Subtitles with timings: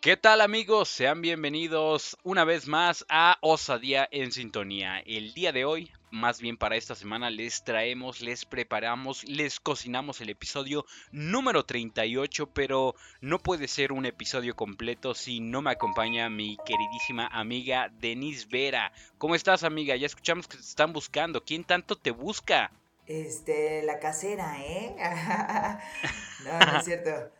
[0.00, 0.88] ¿Qué tal amigos?
[0.88, 5.00] Sean bienvenidos una vez más a Osadía en Sintonía.
[5.00, 10.22] El día de hoy, más bien para esta semana, les traemos, les preparamos, les cocinamos
[10.22, 16.30] el episodio número 38, pero no puede ser un episodio completo si no me acompaña
[16.30, 18.92] mi queridísima amiga Denise Vera.
[19.18, 19.96] ¿Cómo estás amiga?
[19.96, 21.44] Ya escuchamos que te están buscando.
[21.44, 22.72] ¿Quién tanto te busca?
[23.06, 24.96] Este, la casera, ¿eh?
[26.46, 27.39] no, no es cierto.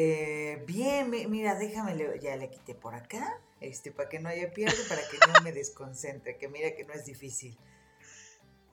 [0.00, 4.76] Eh, bien, mira, déjame, ya le quité por acá, este, para que no haya pierde,
[4.88, 7.58] para que no me desconcentre, que mira que no es difícil.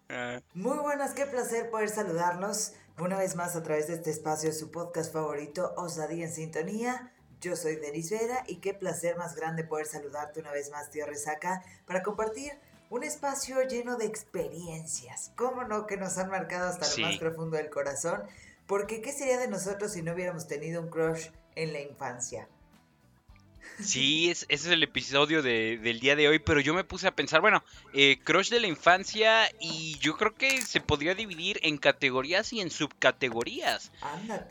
[0.07, 0.39] Ah.
[0.53, 4.69] Muy buenas, qué placer poder saludarlos una vez más a través de este espacio, su
[4.69, 7.11] podcast favorito, Osadía en Sintonía.
[7.41, 11.07] Yo soy Denis Vera y qué placer más grande poder saludarte una vez más, tío
[11.07, 12.51] Resaca, para compartir
[12.91, 17.57] un espacio lleno de experiencias, cómo no, que nos han marcado hasta lo más profundo
[17.57, 18.21] del corazón
[18.67, 22.47] porque ¿qué sería de nosotros si no hubiéramos tenido un crush en la infancia?
[23.79, 27.41] Sí, ese es el episodio del día de hoy, pero yo me puse a pensar,
[27.41, 32.53] bueno, eh, crush de la infancia y yo creo que se podría dividir en categorías
[32.53, 33.91] y en subcategorías.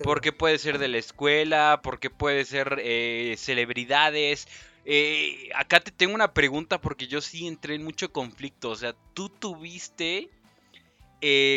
[0.03, 4.47] Porque puede ser de la escuela, porque puede ser eh, celebridades.
[4.85, 8.95] Eh, acá te tengo una pregunta porque yo sí entré en mucho conflicto, o sea,
[9.15, 10.29] ¿tú tuviste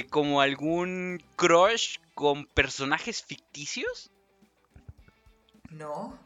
[0.10, 4.12] como algún crush con personajes ficticios?
[5.70, 6.18] No.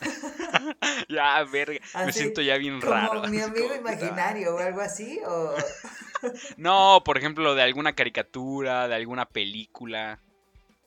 [1.08, 1.80] ya, verga.
[2.06, 3.22] me siento ya bien raro.
[3.28, 5.20] mi amigo imaginario o algo así?
[5.26, 5.54] ¿o?
[6.56, 10.20] no, por ejemplo, de alguna caricatura, de alguna película.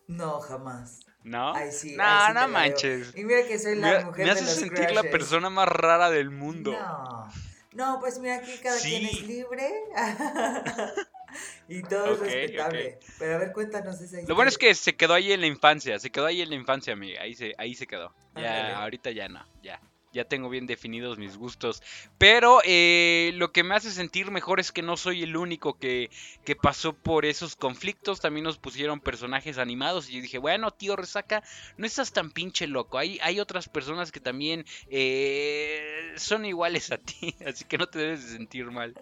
[0.08, 1.06] No, jamás.
[1.24, 1.56] ¿No?
[1.56, 3.16] Ay, sí, no, no manches.
[3.16, 6.30] Y mira que soy la me, mujer me hace sentir la persona más rara del
[6.30, 6.74] mundo.
[6.74, 7.30] No.
[7.74, 9.72] No, pues mira, aquí cada quien es libre.
[11.68, 13.00] y todo es respetable.
[13.20, 14.28] Pero a ver, cuéntanos esa historia.
[14.28, 16.56] Lo bueno es que se quedó ahí en la infancia, se quedó ahí en la
[16.56, 17.22] infancia, amiga.
[17.22, 18.14] Ahí se, ahí se quedó.
[18.36, 19.80] Ya, ahorita ya no, ya.
[20.14, 21.82] Ya tengo bien definidos mis gustos.
[22.20, 26.12] Pero eh, lo que me hace sentir mejor es que no soy el único que,
[26.46, 28.22] que, pasó por esos conflictos.
[28.22, 30.10] También nos pusieron personajes animados.
[30.10, 31.44] Y yo dije, bueno, tío Resaca,
[31.78, 33.00] no estás tan pinche loco.
[33.00, 37.36] Hay, hay otras personas que también eh, son iguales a ti.
[37.48, 38.94] Así que no te debes de sentir mal.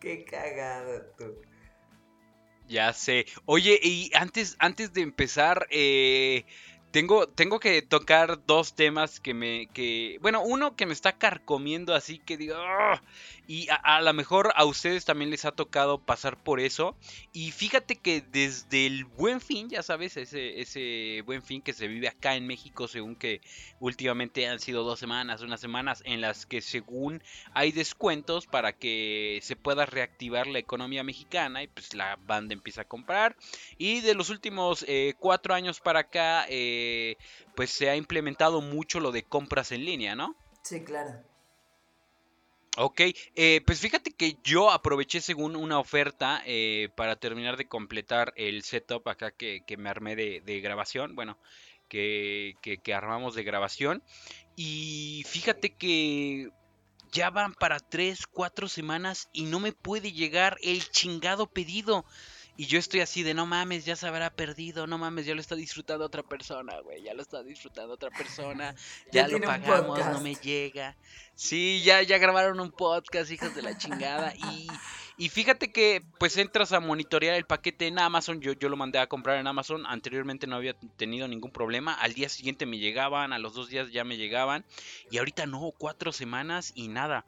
[0.00, 1.36] Qué cagado tú.
[2.66, 3.26] Ya sé.
[3.46, 6.44] Oye, y antes, antes de empezar, eh,
[6.92, 9.66] tengo, tengo que tocar dos temas que me.
[9.72, 12.54] Que, bueno, uno que me está carcomiendo así que digo.
[13.46, 16.96] Y a, lo mejor a ustedes también les ha tocado pasar por eso.
[17.32, 21.88] Y fíjate que desde el buen fin, ya sabes, ese, ese buen fin que se
[21.88, 23.40] vive acá en México, según que
[23.78, 29.40] últimamente han sido dos semanas, unas semanas en las que según hay descuentos para que
[29.42, 33.36] se pueda reactivar la economía mexicana y pues la banda empieza a comprar.
[33.78, 37.16] Y de los últimos eh, cuatro años para acá, eh,
[37.54, 40.36] pues se ha implementado mucho lo de compras en línea, ¿no?
[40.62, 41.29] Sí, claro.
[42.76, 43.00] Ok,
[43.34, 48.62] eh, pues fíjate que yo aproveché según una oferta eh, para terminar de completar el
[48.62, 51.36] setup acá que, me armé de, grabación, bueno,
[51.88, 54.04] que, que, armamos de grabación.
[54.54, 56.50] Y fíjate que
[57.10, 62.04] ya van para 3, 4 semanas y no me puede llegar el chingado pedido.
[62.60, 65.40] Y yo estoy así de no mames, ya se habrá perdido, no mames, ya lo
[65.40, 68.74] está disfrutando otra persona, güey, ya lo está disfrutando otra persona,
[69.12, 70.94] ya, lo pagamos, no me llega.
[71.34, 74.34] Sí, ya, ya grabaron un podcast, hijas de la chingada.
[74.34, 74.68] Y,
[75.16, 78.98] y fíjate que pues entras a monitorear el paquete en Amazon, yo, yo lo mandé
[78.98, 83.32] a comprar en Amazon, anteriormente no había tenido ningún problema, al día siguiente me llegaban,
[83.32, 84.66] a los dos días ya me llegaban,
[85.10, 87.24] y ahorita no, cuatro semanas y nada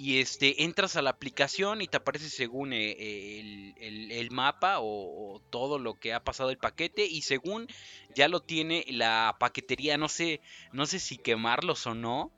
[0.00, 5.80] y este entras a la aplicación y te aparece según eh, el, mapa o, todo
[5.80, 7.66] lo que ha pasado el paquete y según
[8.14, 10.40] ya lo tiene la paquetería no sé
[10.72, 12.30] no sé si quemarlos o no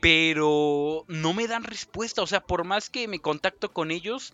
[0.00, 4.32] pero no me dan respuesta o sea por más que me contacto con ellos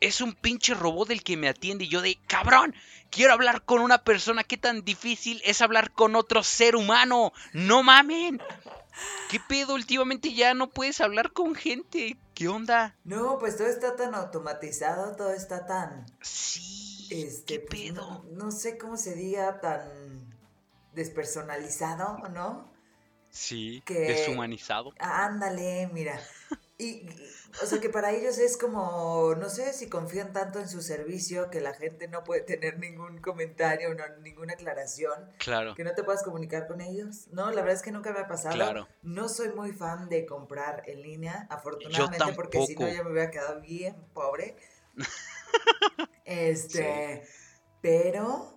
[0.00, 2.74] es un pinche robot el que me atiende y yo de cabrón
[3.10, 7.84] quiero hablar con una persona qué tan difícil es hablar con otro ser humano no
[7.84, 8.42] mamen
[9.30, 9.74] ¿Qué pedo?
[9.74, 12.16] Últimamente ya no puedes hablar con gente.
[12.34, 12.96] ¿Qué onda?
[13.04, 16.06] No, pues todo está tan automatizado, todo está tan.
[16.20, 17.08] Sí.
[17.10, 18.24] Este, ¿Qué pues, pedo?
[18.32, 19.82] No, sé cómo se diga tan
[20.94, 22.72] despersonalizado, ¿no?
[23.30, 24.92] Sí, deshumanizado.
[24.98, 26.20] ándale, mira.
[26.82, 27.06] Y,
[27.62, 31.48] o sea que para ellos es como, no sé si confían tanto en su servicio
[31.50, 35.30] que la gente no puede tener ningún comentario, no, ninguna aclaración.
[35.38, 35.74] Claro.
[35.74, 37.28] Que no te puedas comunicar con ellos.
[37.30, 38.54] No, la verdad es que nunca me ha pasado.
[38.54, 38.88] Claro.
[39.02, 43.30] No soy muy fan de comprar en línea, afortunadamente, porque si no ya me hubiera
[43.30, 44.56] quedado bien pobre.
[46.24, 47.22] este,
[47.80, 48.51] pero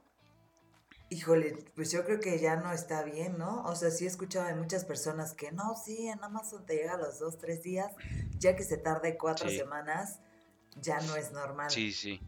[1.09, 3.63] Híjole, pues yo creo que ya no está bien, ¿no?
[3.63, 6.95] O sea, sí he escuchado de muchas personas que no, sí, en Amazon te llega
[6.95, 7.91] a los dos, tres días,
[8.39, 10.19] ya que se tarde cuatro semanas,
[10.81, 11.69] ya no es normal.
[11.69, 12.19] Sí, sí.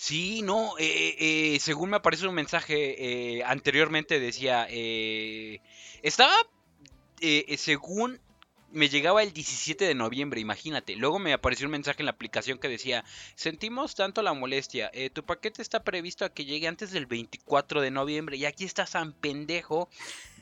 [0.00, 4.66] Sí, no, eh, eh, según me aparece un mensaje eh, anteriormente decía,
[6.02, 6.34] estaba,
[7.56, 8.20] según
[8.72, 10.96] me llegaba el 17 de noviembre, imagínate.
[10.96, 13.04] Luego me apareció un mensaje en la aplicación que decía,
[13.34, 17.80] sentimos tanto la molestia, eh, tu paquete está previsto a que llegue antes del 24
[17.80, 19.88] de noviembre y aquí está San Pendejo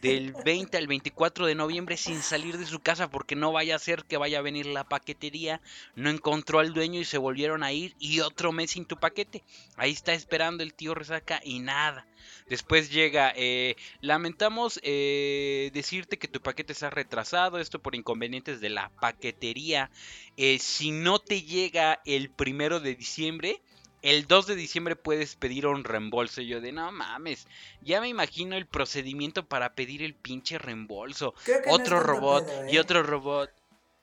[0.01, 3.81] del 20 al 24 de noviembre sin salir de su casa porque no vaya a
[3.81, 5.61] ser que vaya a venir la paquetería,
[5.95, 9.43] no encontró al dueño y se volvieron a ir y otro mes sin tu paquete.
[9.77, 12.07] Ahí está esperando el tío Resaca y nada.
[12.49, 18.71] Después llega, eh, lamentamos eh, decirte que tu paquete está retrasado, esto por inconvenientes de
[18.71, 19.91] la paquetería.
[20.37, 23.61] Eh, si no te llega el primero de diciembre,
[24.03, 26.43] el 2 de diciembre puedes pedir un reembolso.
[26.43, 27.47] yo de no mames,
[27.81, 31.35] ya me imagino el procedimiento para pedir el pinche reembolso.
[31.69, 33.51] Otro robot y otro robot.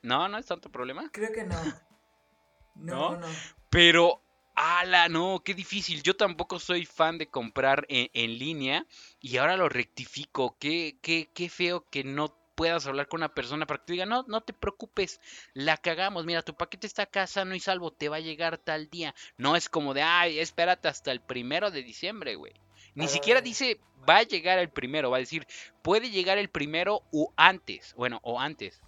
[0.01, 1.10] No, no es tanto problema.
[1.12, 1.56] Creo que no.
[2.75, 3.28] No, no.
[3.69, 4.24] Pero
[4.56, 5.10] ¡Hala!
[5.10, 6.04] No, qué difícil.
[6.04, 8.86] Yo tampoco soy fan de comprar en, línea
[9.19, 10.57] y ahora lo rectifico.
[10.60, 14.06] Qué, qué, qué feo que no puedas hablar con una persona para que te diga,
[14.06, 15.20] no, no te preocupes,
[15.54, 18.90] la cagamos, mira, tu paquete está acá sano y salvo, te va a llegar tal
[18.90, 19.16] día.
[19.38, 22.54] No es como de, ay, espérate hasta el primero de diciembre, güey.
[22.96, 25.48] Ni siquiera dice, va a llegar el primero, va a decir,
[25.82, 28.82] puede llegar el primero o antes, bueno, o antes.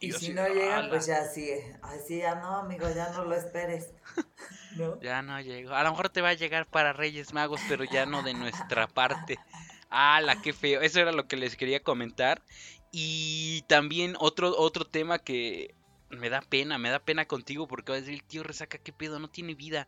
[0.00, 1.50] Y, si no llega, pues ya sí,
[1.82, 3.92] así ya no, amigo, ya no lo esperes.
[5.00, 5.74] Ya no llegó.
[5.74, 8.86] A lo mejor te va a llegar para Reyes Magos, pero ya no de nuestra
[8.86, 9.36] parte.
[9.90, 10.82] ¡Hala, qué feo!
[10.82, 12.42] Eso era lo que les quería comentar.
[12.90, 15.74] Y también otro, otro tema que
[16.10, 18.92] me da pena, me da pena contigo porque va a decir el tío Resaca, ¿qué
[18.92, 19.18] pedo?
[19.18, 19.86] No tiene vida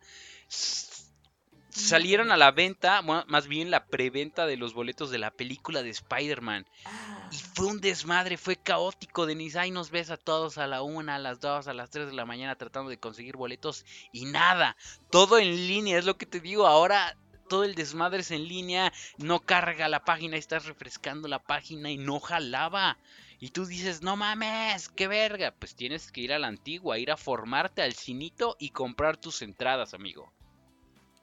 [1.71, 5.91] salieron a la venta, más bien la preventa de los boletos de la película de
[5.91, 6.67] Spider-Man.
[6.77, 7.31] Y ah.
[7.55, 9.59] fue un desmadre, fue caótico, Denise.
[9.59, 12.15] Ahí nos ves a todos a la una, a las dos, a las tres de
[12.15, 14.77] la mañana tratando de conseguir boletos y nada.
[15.11, 16.67] Todo en línea, es lo que te digo.
[16.67, 17.17] Ahora
[17.51, 21.99] todo el desmadre es en línea, no carga la página, estás refrescando la página y
[21.99, 22.97] no jalaba.
[23.41, 25.53] Y tú dices, no mames, qué verga.
[25.59, 29.43] Pues tienes que ir a la antigua, ir a formarte al cinito y comprar tus
[29.43, 30.33] entradas, amigo.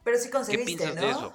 [0.03, 1.33] Pero sí conseguiste, ¿Qué piensas de eso?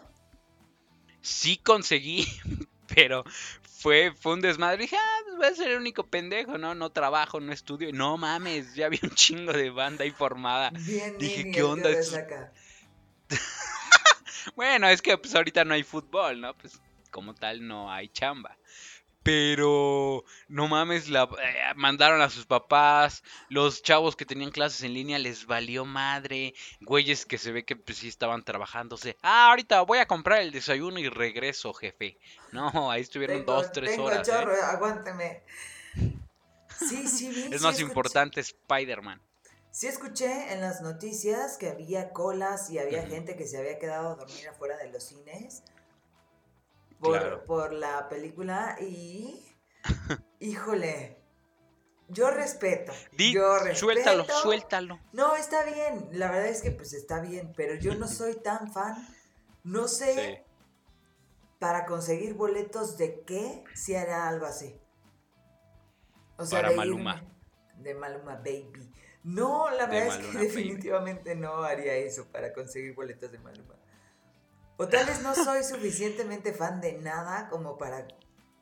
[1.22, 2.26] Sí conseguí,
[2.94, 3.24] pero
[3.62, 4.76] fue, fue un desmadre.
[4.76, 6.74] Dije, ah, pues voy a ser el único pendejo, ¿no?
[6.74, 7.90] No trabajo, no estudio.
[7.94, 10.70] No mames, ya había un chingo de banda ahí formada.
[10.70, 11.88] Bien, Dije, ¿qué onda?
[14.56, 16.56] Bueno, es que pues ahorita no hay fútbol, ¿no?
[16.56, 16.80] Pues
[17.10, 18.56] como tal no hay chamba.
[19.22, 24.94] Pero no mames, la, eh, mandaron a sus papás, los chavos que tenían clases en
[24.94, 29.16] línea les valió madre, güeyes que se ve que pues, sí estaban trabajándose.
[29.22, 32.18] Ah, ahorita voy a comprar el desayuno y regreso, jefe.
[32.50, 34.26] No, ahí estuvieron dos, tres horas.
[34.26, 34.32] ¿eh?
[34.32, 35.42] Chorro, aguántame.
[36.80, 39.22] Sí, sí, vi, Es más importante Spider-Man.
[39.72, 44.10] Sí escuché en las noticias que había colas y había gente que se había quedado
[44.10, 45.62] a dormir afuera de los cines
[47.00, 49.42] por, la película y...
[50.40, 51.16] híjole,
[52.08, 52.92] yo respeto.
[53.16, 53.80] yo respeto.
[53.80, 55.00] Suéltalo, suéltalo.
[55.12, 56.06] No, está bien.
[56.12, 59.08] La verdad es que pues está bien, pero yo no soy tan fan.
[59.64, 60.44] No sé
[61.58, 64.78] para conseguir boletos de qué si hará algo así.
[66.36, 67.24] O sea, para Maluma.
[67.78, 68.92] de Maluma Baby.
[69.24, 73.76] No, la verdad es que definitivamente no haría eso para conseguir boletos de Maluma.
[74.76, 78.08] O tal vez no soy suficientemente fan de nada como para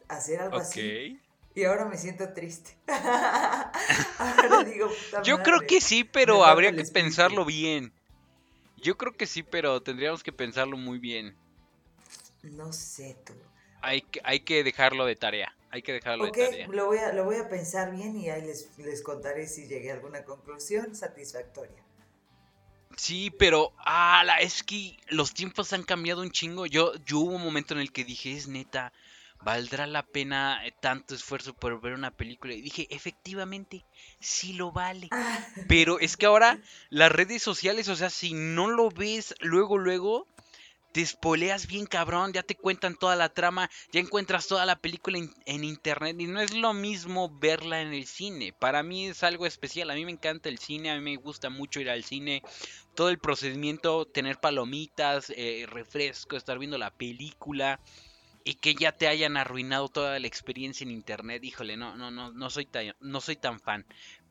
[0.08, 1.18] hacer algo así.
[1.54, 2.76] Y ahora me siento triste.
[4.18, 4.90] ahora digo,
[5.24, 7.92] Yo creo que sí, pero habría que pensarlo bien.
[8.76, 11.36] Yo creo que sí, pero tendríamos que pensarlo muy bien.
[12.42, 13.34] No sé tú.
[13.82, 15.54] Hay que, hay que dejarlo de tarea.
[15.70, 16.66] Hay que dejarlo de tarea.
[16.68, 19.90] Lo voy, a, lo voy a pensar bien y ahí les, les contaré si llegué
[19.90, 21.84] a alguna conclusión satisfactoria.
[22.96, 26.66] Sí, pero ah, es que los tiempos han cambiado un chingo.
[26.66, 28.92] Yo, yo hubo un momento en el que dije, es neta,
[29.42, 32.52] ¿valdrá la pena eh, tanto esfuerzo por ver una película?
[32.52, 33.84] Y dije, efectivamente,
[34.18, 35.08] sí lo vale.
[35.12, 35.38] Ah.
[35.68, 36.58] Pero es que ahora
[36.90, 40.26] las redes sociales, o sea, si no lo ves luego, luego,
[40.92, 45.18] te espoleas bien cabrón, ya te cuentan toda la trama, ya encuentras toda la película
[45.46, 48.52] en, internet y no es lo mismo verla en el cine.
[48.52, 51.50] Para mí es algo especial, a mí me encanta el cine, a mí me gusta
[51.50, 52.42] mucho ir al cine,
[52.94, 57.80] todo el procedimiento, tener palomitas, eh, refresco, estar viendo la película
[58.44, 62.32] y que ya te hayan arruinado toda la experiencia en internet, híjole, no, no, no,
[62.32, 63.86] no soy tan, no soy tan fan.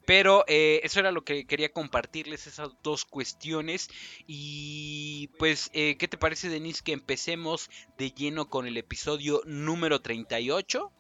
[0.10, 3.90] Pero eh, eso era lo que quería compartirles, esas dos cuestiones.
[4.26, 10.02] Y pues, eh, ¿qué te parece, Denise, que empecemos de lleno con el episodio número
[10.02, 10.92] 38?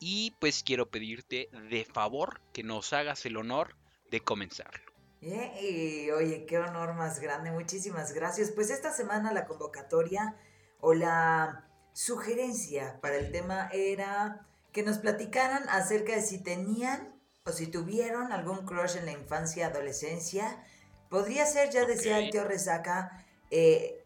[0.00, 3.74] Y pues quiero pedirte de favor que nos hagas el honor
[4.10, 4.84] de comenzarlo.
[5.22, 8.50] y, oye, qué honor más grande, muchísimas gracias.
[8.50, 10.36] Pues esta semana la convocatoria
[10.78, 17.11] o la sugerencia para el tema era que nos platicaran acerca de si tenían
[17.44, 20.64] o si tuvieron algún crush en la infancia, adolescencia.
[21.08, 24.04] Podría ser, ya decía el tío Resaca, eh,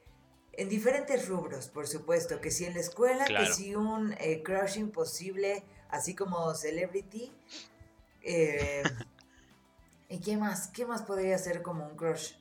[0.53, 4.79] en diferentes rubros, por supuesto, que si en la escuela, que si un eh, crush
[4.79, 7.31] imposible, así como celebrity.
[8.23, 8.83] Eh,
[10.09, 10.69] ¿Y qué más?
[10.69, 12.33] ¿Qué más podría ser como un crush?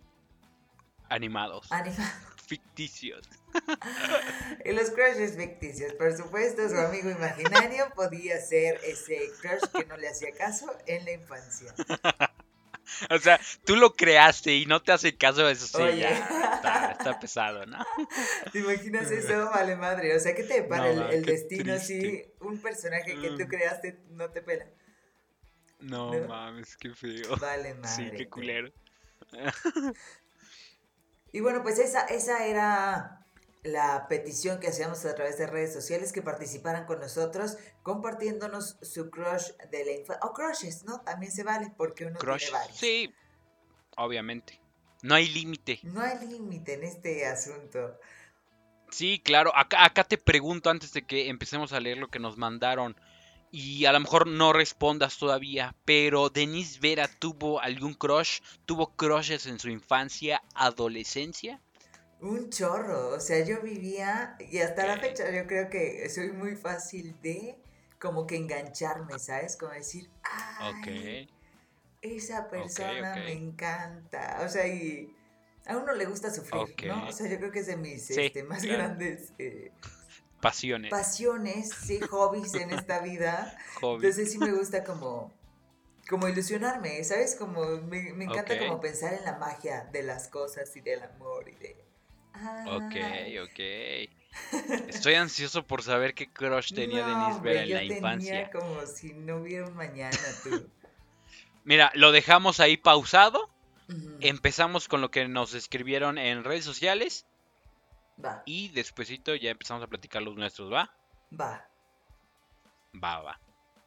[1.10, 1.70] Animados.
[1.72, 2.14] Animados
[2.48, 3.28] ficticios.
[4.66, 9.98] y los crushes ficticios, por supuesto, su amigo imaginario podía ser ese crush que no
[9.98, 11.74] le hacía caso en la infancia.
[13.10, 17.66] O sea, tú lo creaste y no te hace caso, eso sí, ya está, pesado,
[17.66, 17.84] ¿no?
[18.52, 19.50] ¿Te imaginas eso?
[19.50, 20.16] Vale madre.
[20.16, 23.48] O sea, ¿qué te para el, destino si un personaje que tú mm.
[23.48, 24.68] creaste no te pela?
[25.80, 27.36] No, mames, qué feo.
[27.38, 28.12] Vale madre.
[28.12, 28.72] Sí, qué culero.
[31.32, 33.25] Y bueno, pues esa, esa era
[33.66, 39.10] la petición que hacíamos a través de redes sociales, que participaran con nosotros, compartiéndonos su
[39.10, 40.20] crush de la infancia.
[40.24, 41.02] O crushes, ¿no?
[41.02, 42.78] También se vale, porque uno tiene varios.
[42.78, 43.14] Sí,
[43.98, 44.62] obviamente.
[45.02, 45.80] No hay límite.
[45.84, 48.00] No hay límite en este asunto.
[48.90, 49.52] Sí, claro.
[49.56, 52.96] Acá, acá te pregunto antes de que empecemos a leer lo que nos mandaron
[53.52, 59.46] y a lo mejor no respondas todavía, pero Denise Vera tuvo algún crush, tuvo crushes
[59.48, 61.62] en su infancia, adolescencia.
[62.26, 66.56] Un chorro, o sea, yo vivía y hasta la fecha yo creo que soy muy
[66.56, 67.56] fácil de
[68.00, 69.56] como que engancharme, ¿sabes?
[69.56, 71.30] Como decir, ay,
[72.02, 75.16] esa persona me encanta, o sea, y
[75.66, 77.08] a uno le gusta sufrir, ¿no?
[77.08, 79.72] O sea, yo creo que es de mis este, más grandes eh,
[80.42, 80.92] Pasiones.
[80.92, 83.58] Pasiones, sí, hobbies en esta vida.
[83.82, 85.34] Entonces sí me gusta como,
[86.08, 87.36] como ilusionarme, ¿sabes?
[87.36, 91.56] Como me, encanta como pensar en la magia de las cosas y del amor y
[91.56, 91.85] de...
[92.68, 92.96] Ok,
[93.44, 93.60] ok.
[94.88, 98.50] Estoy ansioso por saber qué crush tenía Denise Vera en la infancia.
[98.50, 100.70] Tenía como si no hubiera mañana tú.
[101.64, 103.50] Mira, lo dejamos ahí pausado.
[104.20, 107.28] Empezamos con lo que nos escribieron en redes sociales
[108.24, 108.44] Va.
[108.46, 110.90] Y despuesito ya empezamos a platicar los nuestros, ¿va?
[111.40, 111.68] Va.
[113.04, 113.40] Va, va.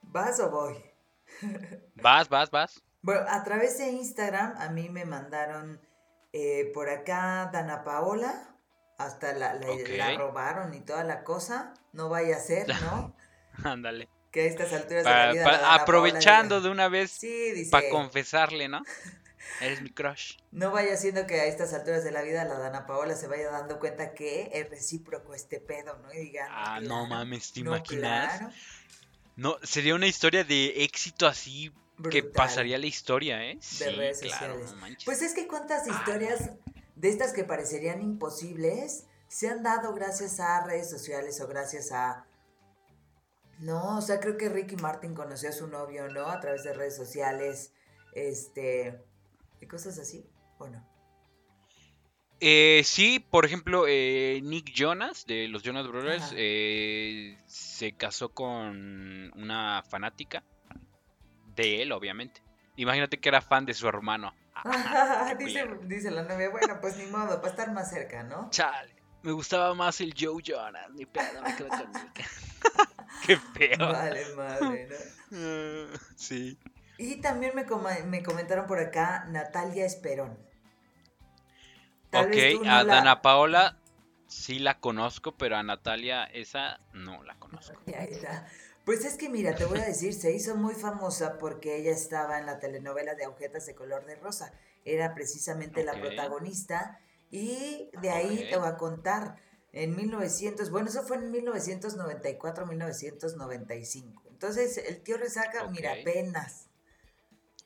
[0.03, 0.85] ¿Vas o voy?
[1.95, 2.83] vas, vas, vas.
[3.01, 5.81] Bueno, a través de Instagram a mí me mandaron
[6.33, 8.45] eh, por acá Dana Paola.
[8.99, 11.73] Hasta la, la, robaron y toda la cosa.
[11.93, 13.15] No vaya a ser, ¿no?
[13.65, 14.09] Ándale.
[14.33, 15.75] Que a estas alturas de la vida.
[15.75, 17.21] aprovechando de una vez.
[17.71, 18.83] Para confesarle, ¿no?
[19.61, 20.37] Eres mi crush.
[20.53, 23.51] No vaya siendo que a estas alturas de la vida la Dana Paola se vaya
[23.51, 26.13] dando cuenta que es recíproco este pedo, ¿no?
[26.13, 26.47] Y diga.
[26.51, 28.53] Ah, no mames, ¿te imaginas?
[29.37, 31.73] No, sería una historia de éxito así
[32.11, 33.59] que pasaría la historia, ¿eh?
[33.79, 34.75] De redes sociales.
[35.05, 36.51] pues es que cuántas ah, historias
[36.97, 42.27] de estas que parecerían imposibles se han dado gracias a redes sociales o gracias a.
[43.59, 46.29] No, o sea, creo que Ricky Martin conoció a su novio, ¿no?
[46.29, 47.73] A través de redes sociales.
[48.15, 48.99] Este
[49.61, 50.25] y cosas así,
[50.59, 50.87] ¿o no?
[52.41, 59.33] Eh, sí, por ejemplo, eh, Nick Jonas de los Jonas Brothers eh, se casó con
[59.35, 60.45] una fanática
[61.63, 62.43] de él, obviamente.
[62.77, 64.35] Imagínate que era fan de su hermano.
[65.87, 68.49] dice, la novia, bueno, pues ni modo, para estar más cerca, ¿no?
[68.51, 71.93] Chale, me gustaba más el Joe Jonas, ni pedo, me quedo con.
[73.27, 73.93] Qué feo.
[73.93, 74.89] Vale, madre,
[75.31, 75.99] ¿no?
[76.17, 76.59] sí.
[76.99, 77.65] Y también me,
[78.07, 80.39] me comentaron por acá Natalia Esperón.
[82.13, 83.77] ok, a Dana Paola
[84.27, 87.81] sí la conozco, pero a Natalia esa no la conozco.
[88.89, 92.39] Pues es que mira, te voy a decir, se hizo muy famosa porque ella estaba
[92.39, 94.55] en la telenovela de Agujetas de color de rosa.
[94.83, 96.99] Era precisamente la protagonista
[97.31, 99.37] y de ahí te voy a contar.
[99.73, 104.23] En 1900, bueno, eso fue en 1994-1995.
[104.31, 106.71] Entonces, el tío Resaca, mira, apenas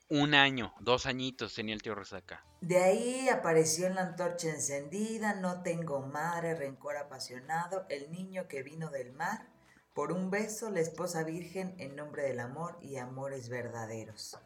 [0.08, 2.44] un año, dos añitos tenía el tío Resaca.
[2.60, 8.64] De ahí apareció en la antorcha encendida, no tengo madre, rencor apasionado, el niño que
[8.64, 9.51] vino del mar,
[9.94, 14.38] por un beso, la esposa virgen en nombre del amor y amores verdaderos.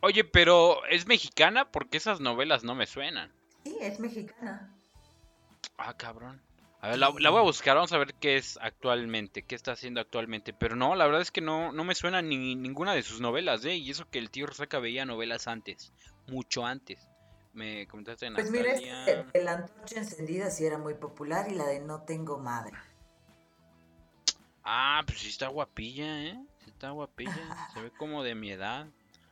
[0.00, 1.70] Oye, pero ¿es mexicana?
[1.70, 3.32] Porque esas novelas no me suenan.
[3.64, 4.74] Sí, es mexicana.
[5.78, 6.42] Ah, cabrón.
[6.80, 9.72] A ver, la, la voy a buscar, vamos a ver qué es actualmente, qué está
[9.72, 10.52] haciendo actualmente.
[10.52, 13.64] Pero no, la verdad es que no, no me suena ni ninguna de sus novelas,
[13.64, 13.74] ¿eh?
[13.74, 15.92] Y eso que el tío Resaca veía novelas antes,
[16.28, 17.08] mucho antes.
[17.54, 19.06] Me comentaste Pues mira, Natalia.
[19.06, 22.76] este, la antorcha encendida sí era muy popular y la de No tengo madre.
[24.66, 26.36] Ah, pues sí está guapilla, ¿eh?
[26.64, 27.70] Sí está guapilla.
[27.72, 28.86] Se ve como de mi edad.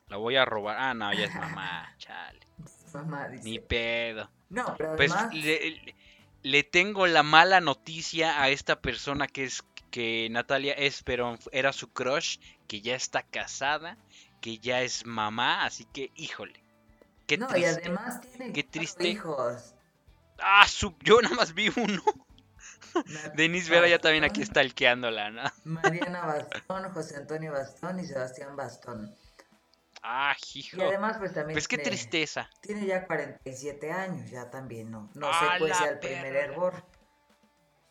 [0.08, 0.76] La voy a robar.
[0.78, 2.40] Ah, no, ya es mamá, chale.
[2.92, 3.42] Mamá dice.
[3.44, 4.30] Ni pedo.
[4.50, 5.94] No, pero Pues además, le,
[6.42, 11.88] le- tengo la mala noticia a esta persona que es que Natalia Esperon era su
[11.92, 12.38] crush,
[12.68, 13.96] que ya está casada,
[14.40, 16.62] que ya es mamá, así que híjole.
[17.26, 19.08] Qué no, y además tiene qué triste.
[19.08, 19.74] hijos.
[20.38, 22.02] Ah, su- yo nada más vi uno.
[23.34, 25.42] Denise Vera ya también aquí Bastón, stalkeándola, ¿no?
[25.64, 29.14] Mariana Bastón, José Antonio Bastón y Sebastián Bastón.
[30.02, 30.82] Ah, Y hijo.
[30.82, 32.50] además, pues también Pues qué tiene, tristeza.
[32.60, 36.36] tiene ya 47 años, ya también, no, no ¡A sé cuál la sea el primer
[36.36, 36.84] hervor.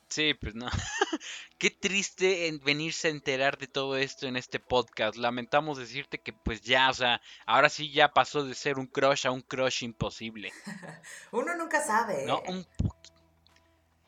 [0.10, 0.67] Sí, pues no.
[1.57, 5.15] Qué triste en venirse a enterar de todo esto en este podcast.
[5.17, 9.25] Lamentamos decirte que pues ya, o sea, ahora sí ya pasó de ser un crush
[9.25, 10.51] a un crush imposible,
[11.31, 12.25] Uno nunca sabe.
[12.27, 12.43] ¿no?
[12.45, 12.51] ¿eh?
[12.51, 12.95] Un po-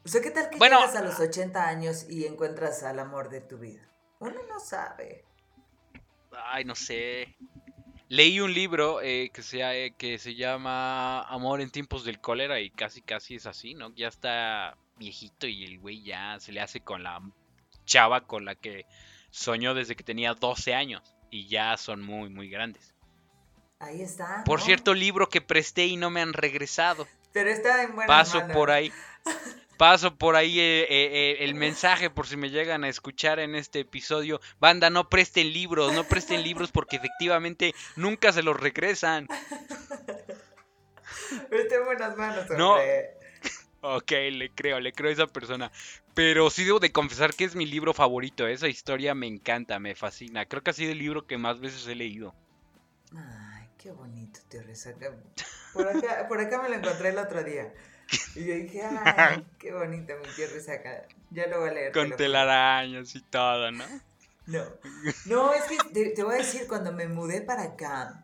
[0.05, 3.29] O sea, ¿qué tal que Bueno, llegas a los 80 años y encuentras al amor
[3.29, 3.81] de tu vida?
[4.19, 5.25] Uno no sabe.
[6.31, 7.35] Ay, no sé.
[8.07, 12.59] Leí un libro eh, que, se, eh, que se llama Amor en tiempos del cólera
[12.59, 13.95] y casi casi es así, ¿no?
[13.95, 17.19] Ya está viejito y el güey ya se le hace con la
[17.85, 18.85] chava con la que
[19.31, 22.93] soñó desde que tenía 12 años y ya son muy, muy grandes.
[23.79, 24.43] Ahí está.
[24.45, 24.65] Por ¿no?
[24.65, 27.07] cierto, libro que presté y no me han regresado.
[27.33, 28.93] Pero está en buenas Paso por ahí.
[29.77, 33.55] Paso por ahí eh, eh, eh, el mensaje por si me llegan a escuchar en
[33.55, 34.39] este episodio.
[34.60, 39.27] Banda, no presten libros, no presten libros porque efectivamente nunca se los regresan.
[41.50, 42.74] Pero en buenas manos, No.
[42.74, 43.12] hombre.
[43.82, 45.72] Ok, le creo, le creo a esa persona.
[46.15, 48.48] Pero sí debo de confesar que es mi libro favorito.
[48.48, 50.48] Esa historia me encanta, me fascina.
[50.48, 52.34] Creo que ha sido el libro que más veces he leído.
[53.15, 54.62] Ay, qué bonito, tío.
[55.74, 57.72] Por acá, por acá me lo encontré el otro día.
[58.35, 58.81] Y yo dije,
[59.17, 61.07] ay, qué bonito mi tío Resaca.
[61.31, 61.91] Ya lo voy a leer.
[61.91, 63.85] Con telarañas y todo, ¿no?
[64.45, 64.63] No.
[65.25, 68.24] No, es que te, te voy a decir, cuando me mudé para acá,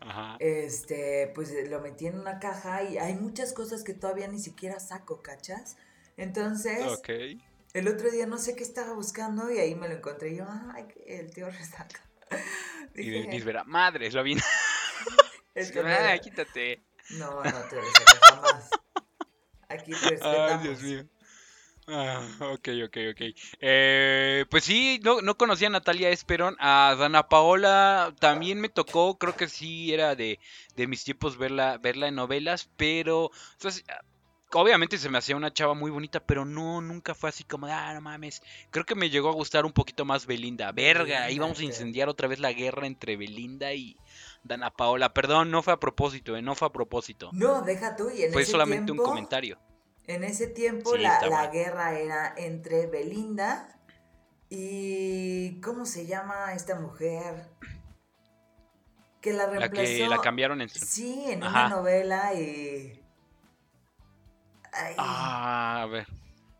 [0.00, 0.36] Ajá.
[0.40, 4.40] este, pues eh, lo metí en una caja y hay muchas cosas que todavía ni
[4.40, 5.76] siquiera saco, ¿cachas?
[6.16, 6.80] Entonces,
[7.74, 10.30] el otro día no sé qué estaba buscando y ahí me lo encontré.
[10.30, 12.00] Y yo, ay, el tío Resaca.
[12.94, 14.36] Y Dije, verá, madre, lo vi.
[15.54, 16.18] "Es que era".
[16.18, 16.82] quítate.
[17.10, 18.70] No, no, tío Resaca, jamás.
[19.68, 20.22] Aquí te respetamos.
[20.62, 21.04] Ay, Dios mío.
[21.86, 23.20] Ah, ok, ok, ok.
[23.60, 26.56] Eh, pues sí, no, no conocía a Natalia Esperón.
[26.58, 30.38] A Dana Paola también me tocó, creo que sí era de,
[30.76, 34.02] de mis tiempos verla, verla en novelas, pero o sea,
[34.52, 37.72] obviamente se me hacía una chava muy bonita, pero no, nunca fue así como, de,
[37.72, 38.42] ah, no mames.
[38.70, 40.72] Creo que me llegó a gustar un poquito más Belinda.
[40.72, 43.96] Verga, ahí vamos a incendiar otra vez la guerra entre Belinda y
[44.44, 45.12] Dana Paola.
[45.14, 47.30] Perdón, no fue a propósito, eh, no fue a propósito.
[47.32, 48.10] No, deja tú.
[48.10, 49.58] Y en Fue ese solamente tiempo, un comentario.
[50.06, 53.68] En ese tiempo Sí, la, la guerra era entre Belinda
[54.50, 55.58] y...
[55.62, 57.48] ¿Cómo se llama esta mujer?
[59.22, 59.86] Que la La reemplazó.
[59.86, 60.68] que la cambiaron en.
[60.68, 61.66] Sí, en Ajá.
[61.66, 63.00] una novela y...
[64.72, 66.06] Ay, Ah, a ver.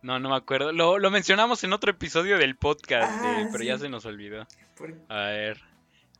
[0.01, 0.73] No, no me acuerdo.
[0.73, 4.47] Lo, lo mencionamos en otro episodio del podcast, Ah, eh, pero ya se nos olvidó.
[4.77, 5.61] por- A ver.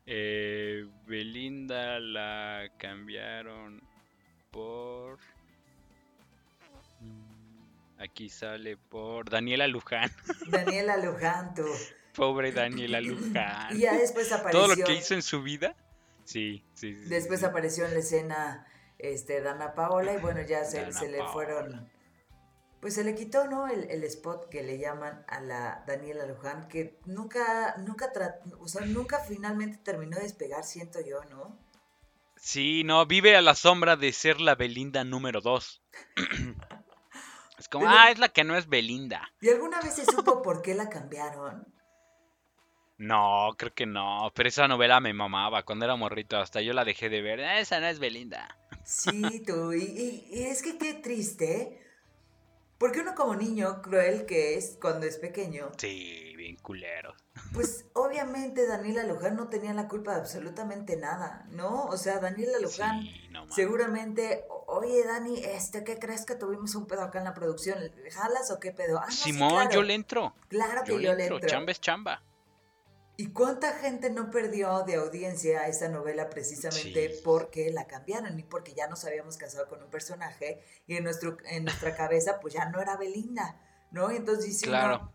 [0.07, 3.83] Eh, Belinda la cambiaron
[4.51, 5.19] por...
[7.01, 10.11] Mm, Aquí sale por Daniela Luján.
[10.49, 11.67] Daniela Luján, tú.
[12.15, 13.77] Pobre Daniela Luján.
[13.77, 14.61] Y ya después apareció...
[14.67, 15.75] Todo lo que hizo en su vida.
[16.25, 17.47] Sí, sí, Después sí.
[17.47, 18.67] apareció en la escena
[18.99, 21.89] este, Dana Paola y bueno, ya se, le fueron...
[22.85, 23.67] Pues se le quitó, ¿no?
[23.67, 28.13] El, el spot que le llaman a la Daniela Luján, que nunca, nunca,
[28.61, 31.59] o sea, nunca finalmente terminó de despegar, siento yo, ¿no?
[32.37, 35.81] Sí, no, vive a la sombra de ser la Belinda número 2.
[37.59, 39.33] es como, Pero- ah, es la que no es Belinda.
[39.41, 41.67] ¿Y alguna vez se supo por qué la cambiaron?
[42.99, 46.85] No, creo que no, pero esa novela me mamaba cuando era morrito, hasta yo la
[46.85, 47.41] dejé de ver.
[47.41, 48.59] "Ah, Esa no es Belinda.
[48.85, 51.81] Sí, tú, y, y- y es que qué triste,
[52.79, 57.15] porque uno como niño cruel que es cuando es pequeño, Sí, bien culero.
[57.53, 61.85] Pues obviamente Daniela Luján no tenía la culpa de absolutamente nada, ¿no?
[61.87, 63.55] O sea, Daniela Luján Sí, no mames.
[63.55, 67.79] seguramente, "O- oye Dani, este, ¿qué crees que tuvimos un pedo acá en la producción?
[68.13, 68.99] ¿Jalas o qué pedo?
[68.99, 69.71] Ah, no, sí, Simón, claro.
[69.73, 70.35] yo le entro.
[70.49, 71.49] Claro que Yo yo, le entro.
[71.49, 72.23] Chamba es chamba.
[73.17, 78.75] ¿Y cuánta gente no perdió de audiencia esa novela precisamente porque la cambiaron y porque
[78.75, 82.69] ya nos habíamos casado con un personaje y en, nuestro, en nuestra cabeza pues ya
[82.71, 83.61] no era Belinda,
[83.93, 84.11] ¿no?
[84.11, 85.13] Entonces claro.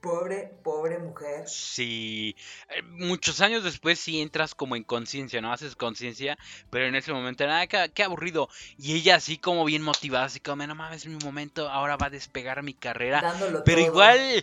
[0.00, 1.46] Pobre, pobre mujer.
[1.46, 2.34] Sí,
[2.70, 5.52] eh, muchos años después sí entras como en conciencia, ¿no?
[5.52, 6.38] Haces conciencia,
[6.70, 8.48] pero en ese momento era, qué, qué, aburrido.
[8.78, 12.06] Y ella así como bien motivada, así como, no mames, es mi momento, ahora va
[12.06, 13.34] a despegar mi carrera.
[13.66, 14.42] pero igual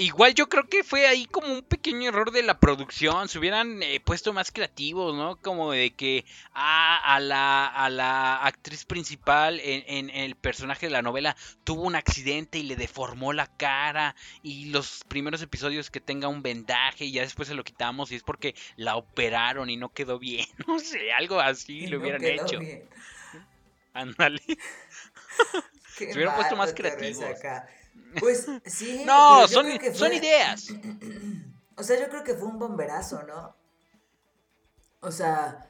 [0.00, 3.28] Igual yo creo que fue ahí como un pequeño error de la producción.
[3.28, 5.34] Se hubieran eh, puesto más creativos, ¿no?
[5.42, 11.02] Como de que ah, a, la, a la actriz principal en, el personaje de la
[11.02, 14.14] novela tuvo un accidente y le deformó la cara.
[14.44, 18.14] Y los primeros episodios que tenga un vendaje y ya después se lo quitamos y
[18.14, 20.46] es porque la operaron y no quedó bien.
[20.68, 22.60] No sé, algo así lo hubieran hecho.
[23.94, 24.42] Ándale.
[25.96, 27.24] Se hubieran puesto más creativos.
[28.18, 29.02] Pues sí.
[29.06, 30.68] no, son, son ideas.
[31.78, 33.56] O sea, yo creo que fue un bomberazo, ¿no?
[34.98, 35.68] O sea,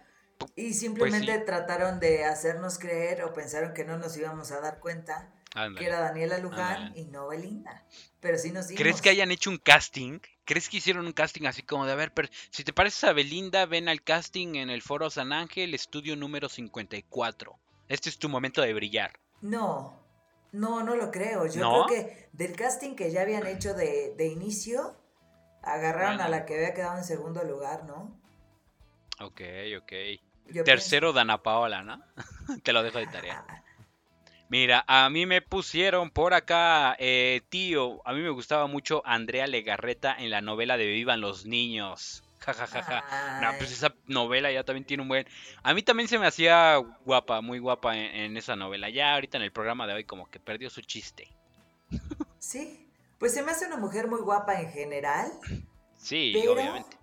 [0.56, 4.80] y pues simplemente trataron de hacernos creer o pensaron que no nos íbamos a dar
[4.80, 5.30] cuenta
[5.76, 7.84] que era Daniela Luján y no Belinda.
[8.20, 8.80] Pero sí nos dimos.
[8.80, 10.20] ¿Crees que hayan hecho un casting?
[10.44, 12.12] ¿Crees que hicieron un casting así como de, a ver,
[12.50, 16.48] si te pareces a Belinda, ven al casting en el Foro San Ángel, estudio número
[16.48, 17.58] 54.
[17.88, 19.18] Este es tu momento de brillar.
[19.40, 19.97] No,
[20.52, 21.46] no, no lo creo.
[21.46, 24.96] Yo creo que del casting que ya habían hecho de, inicio,
[25.62, 28.18] agarraron a la que había quedado en segundo lugar, ¿no?
[29.20, 29.40] Ok,
[29.78, 29.92] ok.
[30.64, 32.02] Tercero, Dana Paola, ¿no?
[32.62, 33.44] Te lo dejo de tarea.
[34.48, 39.46] Mira, a mí me pusieron por acá, eh, tío, a mí me gustaba mucho Andrea
[39.46, 42.24] Legarreta en la novela de Vivan los Niños.
[42.40, 45.26] Ja, No, pues esa novela ya también tiene un buen.
[45.62, 48.88] A mí también se me hacía guapa, muy guapa en, esa novela.
[48.88, 51.28] Ya ahorita en el programa de hoy, como que perdió su chiste.
[52.38, 55.30] Sí, pues se me hace una mujer muy guapa en general.
[55.96, 56.96] Sí, obviamente.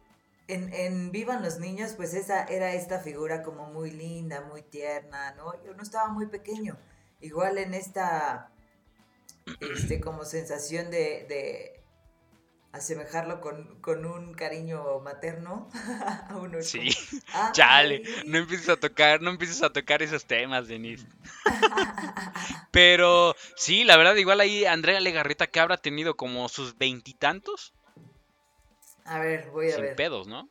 [0.48, 5.34] En, en Vivan los Niños, pues esa era esta figura como muy linda, muy tierna,
[5.34, 5.62] ¿no?
[5.64, 6.78] Yo no estaba muy pequeño.
[7.20, 8.52] Igual en esta,
[9.60, 11.85] este, como sensación de
[12.76, 15.70] asemejarlo con, con un cariño materno
[16.30, 16.62] a uno.
[16.62, 16.90] Sí,
[17.54, 21.08] chale, no empieces a tocar, no empieces a tocar esos temas, Denise.
[22.72, 27.74] Pero sí, la verdad, igual ahí Andrea Legarreta que habrá tenido como sus veintitantos.
[29.06, 29.88] A ver, voy a ver.
[29.88, 30.50] Sin pedos, ¿no?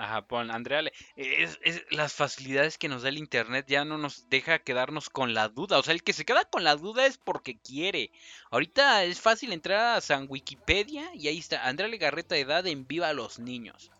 [0.00, 0.82] Ajá, pon, Andrea,
[1.14, 1.58] es,
[1.90, 5.78] las facilidades que nos da el internet ya no nos deja quedarnos con la duda.
[5.78, 8.10] O sea, el que se queda con la duda es porque quiere.
[8.50, 13.12] Ahorita es fácil entrar a San Wikipedia y ahí está, Andrea Legarreta edad en Viva
[13.12, 13.92] los Niños.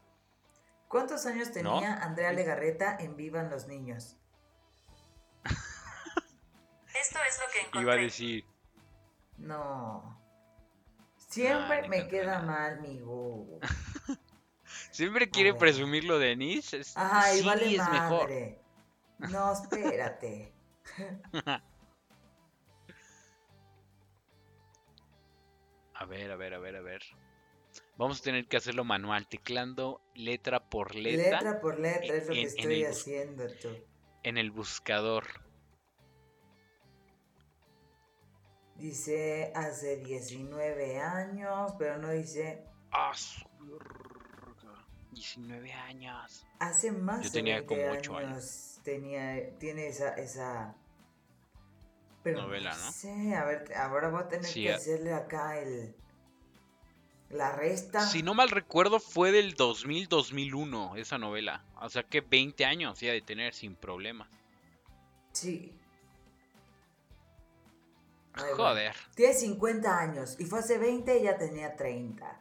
[0.89, 4.17] ¿Cuántos años tenía Andrea Legarreta en Viva los Niños?
[5.45, 7.83] Esto es lo que encontré.
[7.83, 8.47] Iba a decir.
[9.37, 10.19] No.
[11.19, 13.59] Siempre me queda mal mi Google.
[15.01, 16.83] Siempre quiere presumirlo Denise.
[16.95, 18.31] Ay, vale es mejor.
[19.31, 20.53] No, espérate.
[25.95, 27.01] a ver, a ver, a ver, a ver.
[27.97, 31.39] Vamos a tener que hacerlo manual, teclando letra por letra.
[31.39, 33.71] Letra por letra, es lo que estoy haciendo tú.
[34.23, 35.25] En el buscador.
[38.77, 42.67] Dice hace 19 años, pero no dice.
[42.93, 43.15] Ah,
[45.13, 46.47] 19 años.
[46.59, 50.75] Hace más Yo tenía como 8 años, Tenía, tiene esa, esa...
[52.25, 52.93] novela, ¿no?
[52.93, 55.95] Sí, a ver, ahora voy a tener que hacerle acá el...
[57.29, 58.01] La resta.
[58.01, 61.65] Si no mal recuerdo, fue del 2000-2001 esa novela.
[61.81, 64.29] O sea que 20 años ya de tener sin problemas.
[65.33, 65.73] Sí.
[68.57, 68.97] Joder.
[69.15, 72.41] Tiene 50 años y fue hace 20 y ya tenía 30.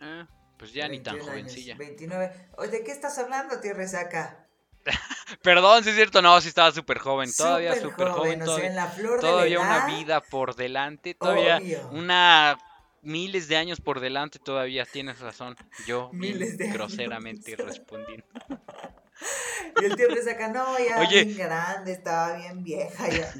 [0.00, 0.26] Eh,
[0.62, 1.74] pues ya ni tan jovencilla.
[1.74, 2.32] 29.
[2.70, 4.46] ¿De qué estás hablando, tío Resaca?
[5.42, 8.86] Perdón, si es cierto, no, sí estaba súper joven, todavía súper joven, todavía, en la
[8.86, 12.56] flor todavía una vida por delante, todavía una
[13.00, 18.24] miles de años por delante, todavía tienes razón, yo miles de groseramente respondiendo.
[19.80, 23.34] y el tío Resaca, no, ya Oye, bien grande, estaba bien vieja, ya.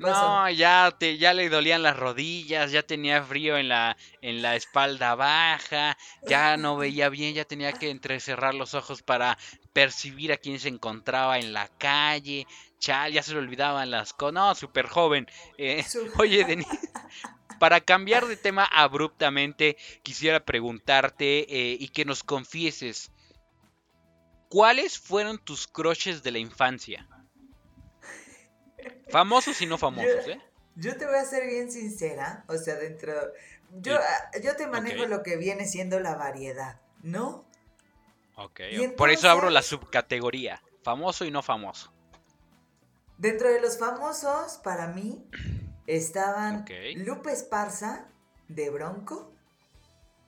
[0.00, 4.56] No, ya, te, ya le dolían las rodillas, ya tenía frío en la, en la
[4.56, 9.38] espalda baja, ya no veía bien, ya tenía que entrecerrar los ojos para
[9.72, 12.46] percibir a quién se encontraba en la calle.
[12.78, 14.34] Chal, ya se le olvidaban las cosas.
[14.34, 15.26] No, súper joven.
[15.58, 15.84] Eh,
[16.18, 16.66] oye, Denis,
[17.58, 23.10] para cambiar de tema abruptamente, quisiera preguntarte eh, y que nos confieses.
[24.48, 27.08] ¿Cuáles fueron tus crushes de la infancia?
[29.14, 30.40] Famosos y no famosos, ¿eh?
[30.74, 33.12] Yo te voy a ser bien sincera, o sea, dentro...
[33.70, 37.44] Yo, ah, yo te manejo lo que viene siendo la variedad, ¿no?
[38.34, 38.60] Ok,
[38.96, 40.60] por eso abro la subcategoría.
[40.82, 41.92] Famoso y no famoso.
[43.16, 45.24] Dentro de los famosos, para mí,
[45.86, 46.70] estaban Ok.
[46.96, 48.08] Lupe Esparza,
[48.48, 49.32] de Bronco.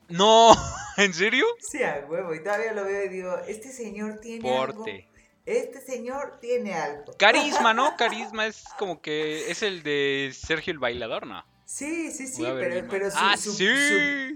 [0.08, 0.52] No,
[0.96, 1.44] ¿en serio?
[1.58, 4.84] Sí, a huevo, y todavía lo veo y digo, este señor tiene algo.
[5.46, 7.12] Este señor tiene algo.
[7.16, 7.96] Carisma, ¿no?
[7.96, 11.44] Carisma es como que es el de Sergio el bailador, ¿no?
[11.64, 13.66] Sí, sí, sí, pero, mi pero su, Ah, su- sí.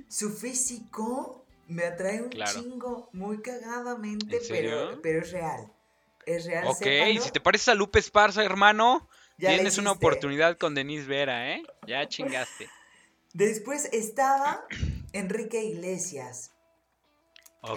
[0.08, 2.60] su- su físico me atrae un Claro.
[2.60, 5.72] chingo, muy cagadamente, pero, pero es real.
[6.26, 6.66] Es real.
[6.66, 7.20] Ok, sépalo.
[7.22, 11.62] si te pareces a Lupe Esparza, hermano, Ya tienes una oportunidad con Denise Vera, ¿eh?
[11.86, 12.68] Ya chingaste.
[13.32, 14.64] Después estaba
[15.12, 16.50] Enrique Iglesias.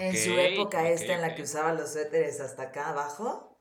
[0.00, 3.56] En su época esta en la que usaba los suéteres hasta acá abajo,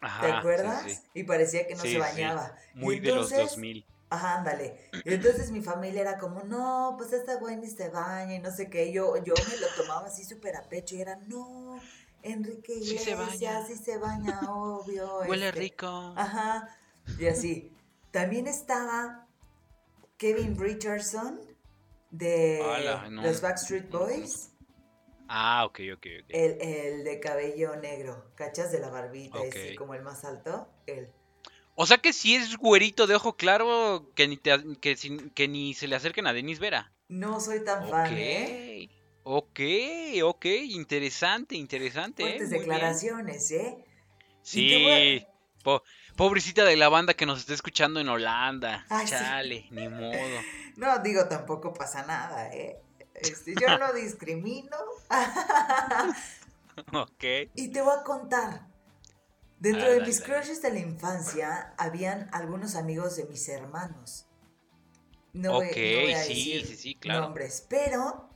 [0.00, 0.82] ¿te Ajá, sí, acuerdas?
[0.92, 0.98] sí.
[1.14, 2.56] Y parecía que no Sí, se bañaba.
[2.74, 3.86] Muy de los entonces- 2000.
[4.10, 4.90] Ajá, ándale.
[5.04, 8.50] Y entonces mi familia era como, no, pues esta güey ni se baña y no
[8.52, 8.92] sé qué.
[8.92, 11.80] Yo, yo me lo tomaba así súper a pecho y era, no,
[12.22, 13.66] Enrique Sí se baña.
[13.66, 15.18] sí se baña, obvio.
[15.28, 15.60] Huele este".
[15.60, 16.14] rico.
[16.16, 16.68] Ajá,
[17.18, 17.72] y así.
[18.12, 19.26] También estaba
[20.16, 21.40] Kevin Richardson
[22.10, 22.60] de
[23.10, 23.22] no.
[23.22, 24.50] los Backstreet Boys,
[25.36, 26.26] Ah, ok, ok, ok.
[26.28, 29.76] el, el de cabello negro, cachas de la barbita, ese Ok.
[29.76, 31.08] como el más alto, él.
[31.74, 35.88] O sea que si es güerito de ojo claro, que ni, te- que, ni se
[35.88, 36.92] le acerquen a Denise Vera.
[37.08, 38.88] No soy tan fan, ¿eh?
[39.24, 39.58] Ok,
[40.22, 42.22] ok, interesante, interesante.
[42.22, 42.26] ¿eh?
[42.26, 42.62] Fuertes bien.
[42.62, 43.76] declaraciones, ¿eh?
[44.42, 45.26] Sí,
[45.64, 45.82] po-
[46.16, 48.86] pobrecita de la banda que nos está escuchando en Holanda.
[48.88, 49.14] Ay, sí.
[49.14, 50.40] Chale, ni modo.
[50.76, 52.80] No, digo, tampoco pasa nada, ¿eh?
[53.24, 54.76] Este, yo no discrimino.
[56.92, 57.24] ok.
[57.54, 58.66] y te voy a contar.
[59.58, 64.26] Dentro de mis crushes de la infancia, habían algunos amigos de mis hermanos.
[65.32, 67.22] No voy, Ok, no voy a sí, decir sí, sí, claro.
[67.22, 68.28] nombres, pero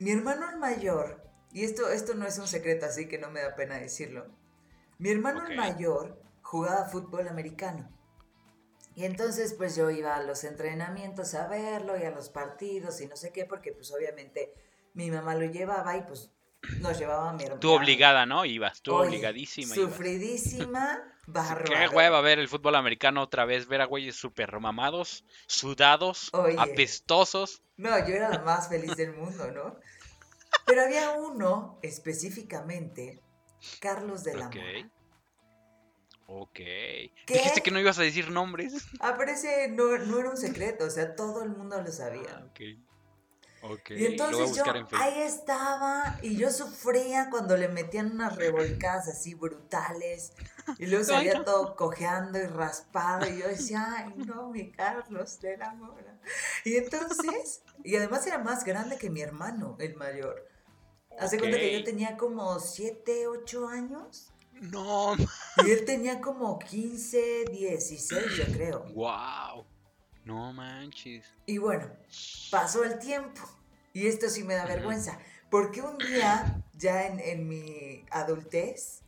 [0.00, 3.40] mi hermano el mayor, y esto, esto no es un secreto, así que no me
[3.40, 4.26] da pena decirlo.
[4.98, 7.88] Mi hermano el mayor jugaba fútbol americano.
[8.94, 13.06] Y entonces pues yo iba a los entrenamientos a verlo y a los partidos y
[13.06, 14.54] no sé qué, porque pues obviamente
[14.94, 16.30] mi mamá lo llevaba y pues
[16.78, 17.60] nos llevaba a mi hermano.
[17.60, 18.44] Tú obligada, ¿no?
[18.44, 19.74] Ibas, tú Oye, obligadísima.
[19.74, 21.64] Sufridísima, bárbaro.
[21.64, 26.56] Qué hueva ver el fútbol americano otra vez, ver a güeyes súper mamados, sudados, Oye.
[26.58, 27.62] apestosos.
[27.76, 29.78] No, yo era la más feliz del mundo, ¿no?
[30.66, 33.20] Pero había uno específicamente,
[33.80, 34.56] Carlos de la Ok.
[34.56, 34.90] Mora.
[36.26, 36.58] Ok.
[37.26, 38.72] Dijiste que no ibas a decir nombres.
[39.00, 41.92] Ah, pero ese no, no era un secreto, o sea, todo el mundo lo Ah,
[41.92, 42.46] sabía.
[42.50, 42.60] ok.
[43.66, 43.90] Ok.
[43.92, 49.32] Y entonces yo en ahí estaba y yo sufría cuando le metían unas revolcadas así
[49.32, 50.34] brutales
[50.78, 51.44] y luego salía no.
[51.44, 56.18] todo cojeando y raspado y yo decía, ay no, mi Carlos de la Mora.
[56.64, 60.46] Y entonces, y además era más grande que mi hermano, el mayor.
[61.18, 64.30] Hace cuenta que yo tenía como 7, 8 años
[64.70, 65.14] No.
[65.66, 68.84] y él tenía como 15, 16 yo creo.
[68.94, 69.64] Wow.
[70.24, 71.26] No manches.
[71.46, 71.88] Y bueno,
[72.50, 73.40] pasó el tiempo.
[73.92, 75.18] Y esto sí me da vergüenza.
[75.50, 79.02] Porque un día, ya en, en mi adultez,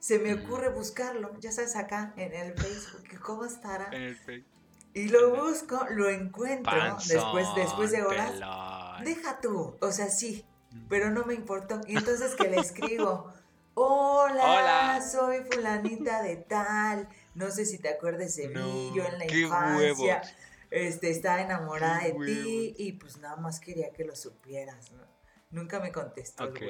[0.00, 1.38] se me ocurre buscarlo.
[1.38, 3.04] Ya sabes, acá en el Facebook.
[3.20, 3.88] ¿Cómo estará?
[3.92, 4.52] En el Facebook.
[4.94, 8.30] Y lo busco, lo encuentro después, después de Panzón, horas.
[8.32, 9.04] pelón.
[9.04, 9.76] Deja tú.
[9.80, 10.44] O sea, sí.
[10.88, 11.80] Pero no me importó.
[11.86, 13.32] Y entonces que le escribo.
[13.80, 15.00] Hola, Hola.
[15.08, 17.08] soy fulanita de tal.
[17.36, 19.76] No sé si te acuerdas de No, mí, yo en la qué infancia.
[19.76, 20.34] huevos.
[20.72, 25.04] Este, estaba enamorada Qué de ti y pues nada más quería que lo supieras, ¿no?
[25.50, 26.60] Nunca me contestó Ok.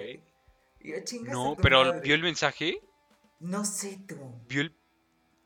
[0.80, 2.00] yo, "Chingas a No, pero madre".
[2.02, 2.78] ¿vio el mensaje?
[3.40, 4.16] No sé tú.
[4.46, 4.77] ¿Vio el...?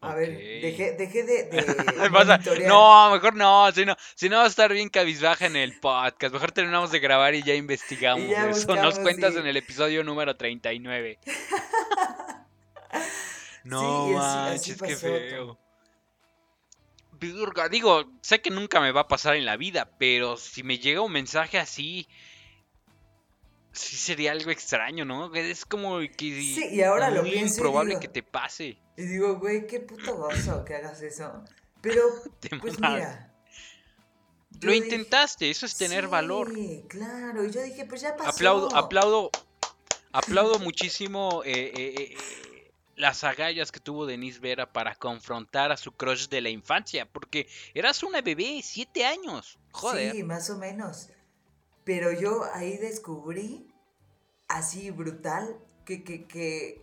[0.05, 2.69] A ver, dejé, dejé de, de monitorear.
[2.69, 6.35] No, mejor no, si no, si no va a estar bien cabizbaja en el podcast.
[6.35, 8.67] Mejor terminamos de grabar y ya investigamos Y ya eso.
[8.67, 9.39] buscamos, Nos cuentas sí.
[9.39, 11.19] en el episodio número 39.
[13.65, 15.59] No Sí, manches, qué feo.
[17.71, 21.01] Digo, sé que nunca me va a pasar en la vida, pero si me llega
[21.01, 22.09] un mensaje así,
[23.73, 25.35] sí sería algo extraño, ¿no?
[25.35, 28.79] Es como que Sí, y ahora lo pienso y improbable digo- que te pase.
[28.97, 31.43] Y digo, güey, qué puto gozo que hagas eso.
[31.81, 32.03] Pero,
[32.41, 33.33] Te pues mira.
[34.51, 36.53] yo Lo dije- intentaste, eso es tener valor.
[36.55, 37.45] Sí, claro.
[37.45, 38.31] Y yo dije, pues ya pasó.
[38.31, 39.31] Aplaudo, aplaudo,
[40.13, 42.17] aplaudo muchísimo eh, eh, eh,
[42.95, 47.49] las agallas que tuvo Denise Vera para confrontar a su crush de la infancia, porque
[47.75, 49.59] eras una bebé, siete años.
[49.73, 50.13] Joder.
[50.13, 51.09] Sí, más o menos.
[51.85, 53.73] Pero yo ahí descubrí,
[54.49, 56.83] así brutal, que, que, que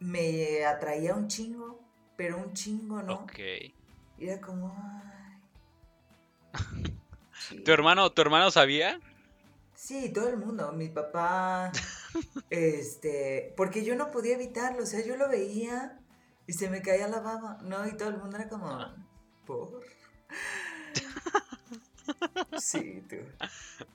[0.00, 1.80] me atraía un chingo,
[2.16, 3.14] pero un chingo, ¿no?
[3.14, 3.38] Ok.
[4.18, 4.74] Y era como,
[6.52, 6.52] ay.
[7.64, 9.00] ¿Tu hermano, ¿Tu hermano sabía?
[9.74, 11.70] Sí, todo el mundo, mi papá,
[12.50, 16.00] este, porque yo no podía evitarlo, o sea, yo lo veía
[16.46, 17.86] y se me caía la baba, ¿no?
[17.86, 18.96] Y todo el mundo era como, Ah.
[19.46, 19.80] ¿por?
[22.58, 23.16] Sí, tú.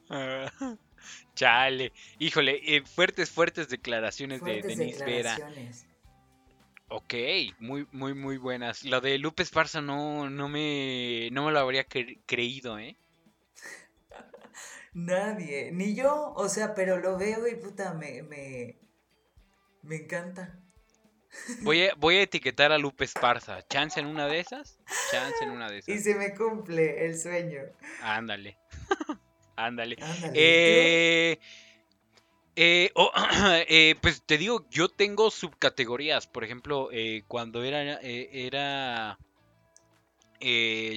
[1.35, 1.93] Chale.
[2.17, 5.37] Híjole, eh, fuertes, fuertes declaraciones de Denise Vera.
[6.89, 7.13] Ok,
[7.59, 8.83] muy, muy, muy buenas.
[8.83, 12.97] Lo de Lupe Esparza no, no me, no me lo habría cre- creído, ¿eh?
[14.93, 18.79] Nadie, ni yo, o sea, pero lo veo y puta, me, me,
[19.83, 20.59] me encanta.
[21.61, 23.61] Voy a, voy a etiquetar a Lupe Esparza.
[23.67, 24.79] ¿Chance en una de esas?
[25.11, 26.03] Chance en una de Y esas.
[26.03, 27.61] se me cumple el sueño.
[28.01, 28.57] Ándale.
[29.59, 29.97] Ándale.
[30.33, 31.37] Eh,
[32.55, 33.11] eh, oh,
[33.67, 36.27] eh, pues te digo, yo tengo subcategorías.
[36.27, 39.19] Por ejemplo, eh, cuando era, era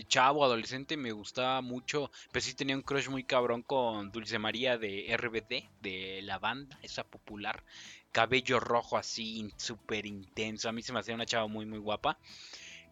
[0.07, 2.11] chavo, adolescente, me gustaba mucho.
[2.31, 6.79] Pues sí tenía un crush muy cabrón con Dulce María de RBD, de la banda,
[6.83, 7.65] esa popular.
[8.13, 10.69] Cabello rojo así, súper intenso.
[10.69, 12.19] A mí se me hacía una chava muy, muy guapa.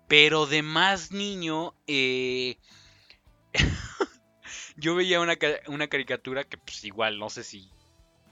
[0.08, 2.56] Pero de más niño, eh,
[4.80, 5.36] yo veía una,
[5.68, 7.70] una caricatura que pues igual no sé si,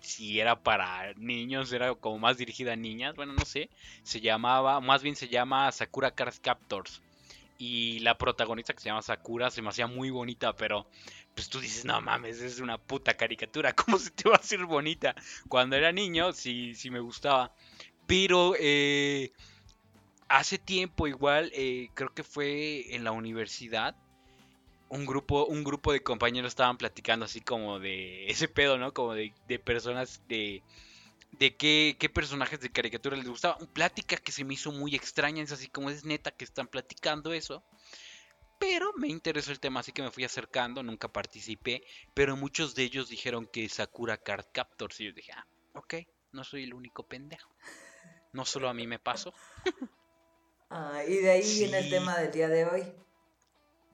[0.01, 3.71] si era para niños, era como más dirigida a niñas, bueno, no sé.
[4.03, 7.03] Se llamaba, más bien se llama Sakura Card Captors.
[7.59, 10.87] Y la protagonista que se llama Sakura se me hacía muy bonita, pero
[11.35, 14.65] pues tú dices, no mames, es una puta caricatura, ¿cómo se te va a hacer
[14.65, 15.15] bonita?
[15.49, 17.53] Cuando era niño, sí, sí me gustaba.
[18.07, 19.33] Pero eh,
[20.29, 23.97] hace tiempo igual, eh, creo que fue en la universidad,
[24.89, 28.93] un grupo, un grupo de compañeros estaban platicando así como de ese pedo, ¿no?
[28.93, 30.63] Como de, de personas de,
[31.33, 33.59] de qué, qué personajes de caricatura les gustaba.
[33.73, 37.33] Plática que se me hizo muy extraña, es así como es neta que están platicando
[37.33, 37.63] eso.
[38.59, 42.83] Pero me interesó el tema, así que me fui acercando, nunca participé, pero muchos de
[42.83, 45.95] ellos dijeron que Sakura Card Captors y yo dije, ah, ok,
[46.33, 47.55] no soy el único pendejo.
[48.33, 49.33] No solo a mí me pasó.
[50.71, 52.83] Ah, y de ahí viene el tema del día de hoy.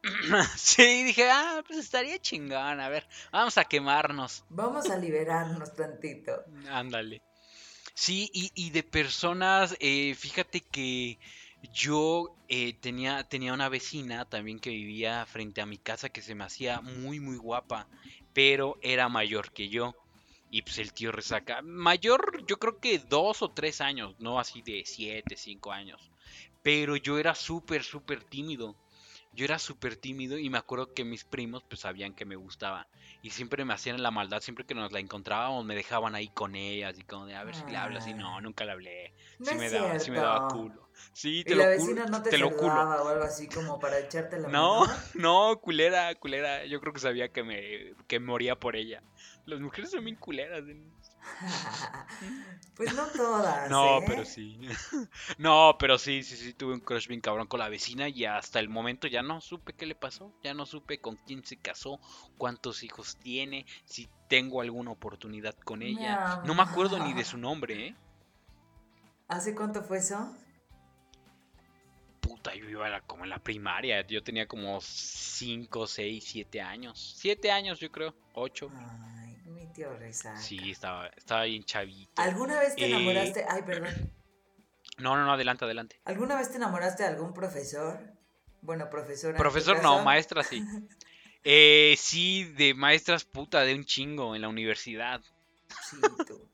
[0.56, 4.44] sí, dije, ah, pues estaría chingón, a ver, vamos a quemarnos.
[4.50, 6.44] Vamos a liberarnos tantito.
[6.68, 7.22] Ándale.
[7.94, 11.18] Sí, y, y de personas, eh, fíjate que
[11.72, 16.34] yo eh, tenía, tenía una vecina también que vivía frente a mi casa que se
[16.34, 17.88] me hacía muy, muy guapa,
[18.32, 19.94] pero era mayor que yo.
[20.50, 21.62] Y pues el tío resaca.
[21.62, 26.10] Mayor, yo creo que dos o tres años, no así de siete, cinco años.
[26.62, 28.76] Pero yo era súper, súper tímido.
[29.34, 32.86] Yo era súper tímido y me acuerdo que mis primos pues sabían que me gustaba.
[33.22, 36.54] Y siempre me hacían la maldad, siempre que nos la encontrábamos me dejaban ahí con
[36.54, 38.40] ellas y como de a ver si le hablas y no, Ah.
[38.40, 39.14] nunca le hablé.
[39.38, 40.88] No Sí me daba, sí me daba culo.
[41.12, 42.72] Sí, Y te la lo vecina culo, no te, te lo culo.
[42.72, 44.92] o algo así como para echarte la No, mano.
[45.14, 46.64] no, culera, culera.
[46.66, 49.02] Yo creo que sabía que me que moría por ella.
[49.46, 50.62] Las mujeres son bien culeras.
[52.22, 52.30] ¿Eh?
[52.76, 53.70] pues no todas.
[53.70, 54.04] No, ¿eh?
[54.06, 54.58] pero sí.
[55.38, 58.60] No, pero sí, sí, sí, tuve un crush bien cabrón con la vecina y hasta
[58.60, 61.98] el momento ya no supe qué le pasó, ya no supe con quién se casó,
[62.36, 66.20] cuántos hijos tiene, si tengo alguna oportunidad con ella.
[66.44, 67.94] No me acuerdo ni de su nombre, ¿eh?
[69.28, 70.34] ¿Hace cuánto fue eso?
[72.20, 76.60] Puta, yo iba a la- como en la primaria, yo tenía como 5, 6, 7
[76.60, 77.14] años.
[77.18, 78.70] 7 años yo creo, 8.
[78.74, 79.23] Ay, mi
[79.74, 79.88] tío.
[80.40, 82.22] Sí, estaba, estaba bien chavito.
[82.22, 83.44] ¿Alguna vez te Eh, enamoraste?
[83.48, 84.12] Ay, perdón.
[84.96, 86.00] No, no, no, adelante, adelante.
[86.04, 87.98] ¿Alguna vez te enamoraste de algún profesor?
[88.62, 89.36] Bueno, profesora.
[89.36, 90.62] Profesor no, maestra sí.
[91.46, 95.20] Eh, sí, de maestras puta de un chingo en la universidad.
[95.90, 96.48] Sí, tú.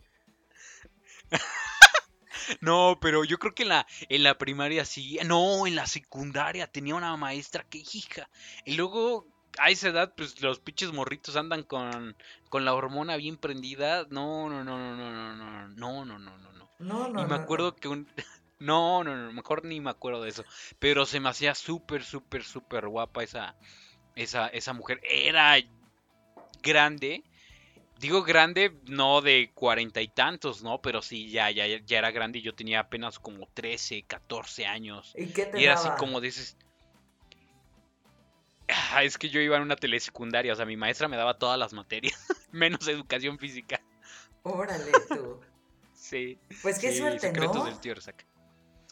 [2.61, 5.19] No, pero yo creo que en la, en la primaria sí.
[5.25, 8.29] No, en la secundaria tenía una maestra que hija.
[8.65, 9.27] Y luego
[9.61, 12.17] a esa edad, pues los pinches morritos andan con,
[12.49, 14.07] con la hormona bien prendida.
[14.11, 16.71] No, no, no, no, no, no, no, no, no, no, no, no.
[16.79, 17.77] No, y me no, acuerdo no.
[17.77, 18.09] que un...
[18.59, 20.45] No, no, no, mejor ni me acuerdo de eso.
[20.79, 23.57] Pero se me hacía súper, súper, súper guapa esa,
[24.15, 25.01] esa, esa mujer.
[25.03, 25.57] Era
[26.63, 27.25] grande.
[27.99, 30.81] Digo grande, no de cuarenta y tantos, ¿no?
[30.81, 35.17] Pero sí, ya, ya, ya era grande y yo tenía apenas como 13, 14 años.
[35.17, 35.97] ¿Y qué te Y era así daba?
[35.97, 36.57] como de ese...
[36.63, 36.70] Ah,
[39.03, 41.73] es que yo iba en una telesecundaria, o sea, mi maestra me daba todas las
[41.73, 42.15] materias,
[42.53, 43.81] menos educación física.
[44.43, 45.41] Órale, tú.
[45.93, 46.39] Sí.
[46.63, 47.65] Pues qué Sí, suerte, secretos ¿no?
[47.67, 48.25] del tío Resaca.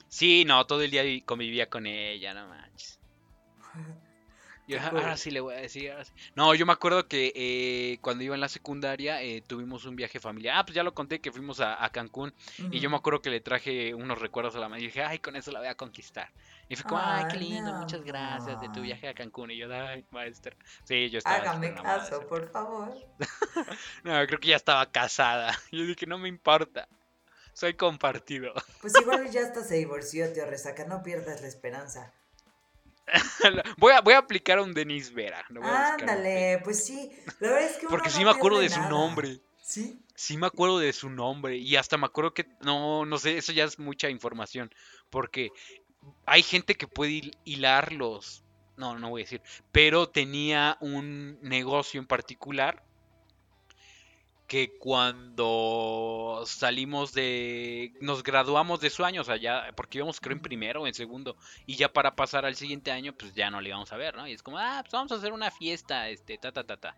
[0.09, 3.01] Sí, no, todo el día vi- convivía con ella, no manches.
[4.69, 5.91] Yo, ahora sí le voy a decir.
[5.91, 6.12] ahora sí".
[6.35, 10.21] No, yo me acuerdo que eh, cuando iba en la secundaria eh, tuvimos un viaje
[10.21, 10.57] familiar.
[10.59, 12.35] Ah, pues ya lo conté que fuimos a, a Cancún.
[12.71, 14.83] Y yo me acuerdo que le traje unos recuerdos a la madre.
[14.83, 16.31] Y dije, ay, con eso la voy a conquistar.
[16.69, 19.51] Y fue como, ay, qué Ay, mi lindo, muchas gracias de tu viaje a Cancún.
[19.51, 20.55] Y yo, ay, maestra.
[20.85, 22.95] Sí, yo estaba Hágame caso, por favor.
[24.05, 25.57] No, creo que ya estaba casada.
[25.73, 26.89] Yo dije, no me importa.
[27.53, 28.53] Soy compartido.
[28.81, 32.12] Pues igual ya hasta se divorció, tío Resaca, no pierdas la esperanza.
[33.79, 35.45] Voy a, voy a aplicar a un Denis Vera.
[35.49, 36.01] lo voy a buscar.
[36.11, 37.11] Ándale, pues sí.
[37.41, 39.41] La verdad es que Porque no sí me acuerdo de su nombre.
[39.61, 40.01] Sí.
[40.15, 43.53] Sí me acuerdo de su nombre y hasta me acuerdo que no, no sé, eso
[43.53, 44.71] ya es mucha información,
[45.11, 45.51] porque
[46.27, 48.43] hay gente que puede hil- hilar los,
[48.77, 52.83] no, no voy a decir, pero tenía un negocio en particular
[54.49, 60.35] que cuando salimos de, nos graduamos de su año, o sea, ya, porque íbamos creo
[60.35, 61.37] en primero o en segundo,
[61.67, 64.27] y ya para pasar al siguiente año, pues ya no le íbamos a ver, ¿no?
[64.27, 66.97] Y es como, ah, pues vamos a hacer una fiesta, este, ta, ta, ta, ta.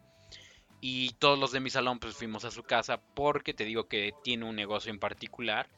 [0.81, 4.15] Y todos los de mi salón pues fuimos a su casa porque te digo que
[4.23, 5.69] tiene un negocio en particular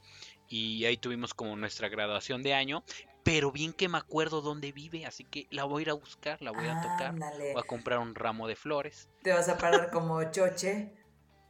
[0.49, 2.85] y ahí tuvimos como nuestra graduación de año,
[3.25, 6.41] pero bien que me acuerdo dónde vive, así que la voy a ir a buscar,
[6.43, 7.53] la voy a tocar, Ándale.
[7.55, 9.09] voy a comprar un ramo de flores.
[9.23, 11.02] Te vas a parar como choche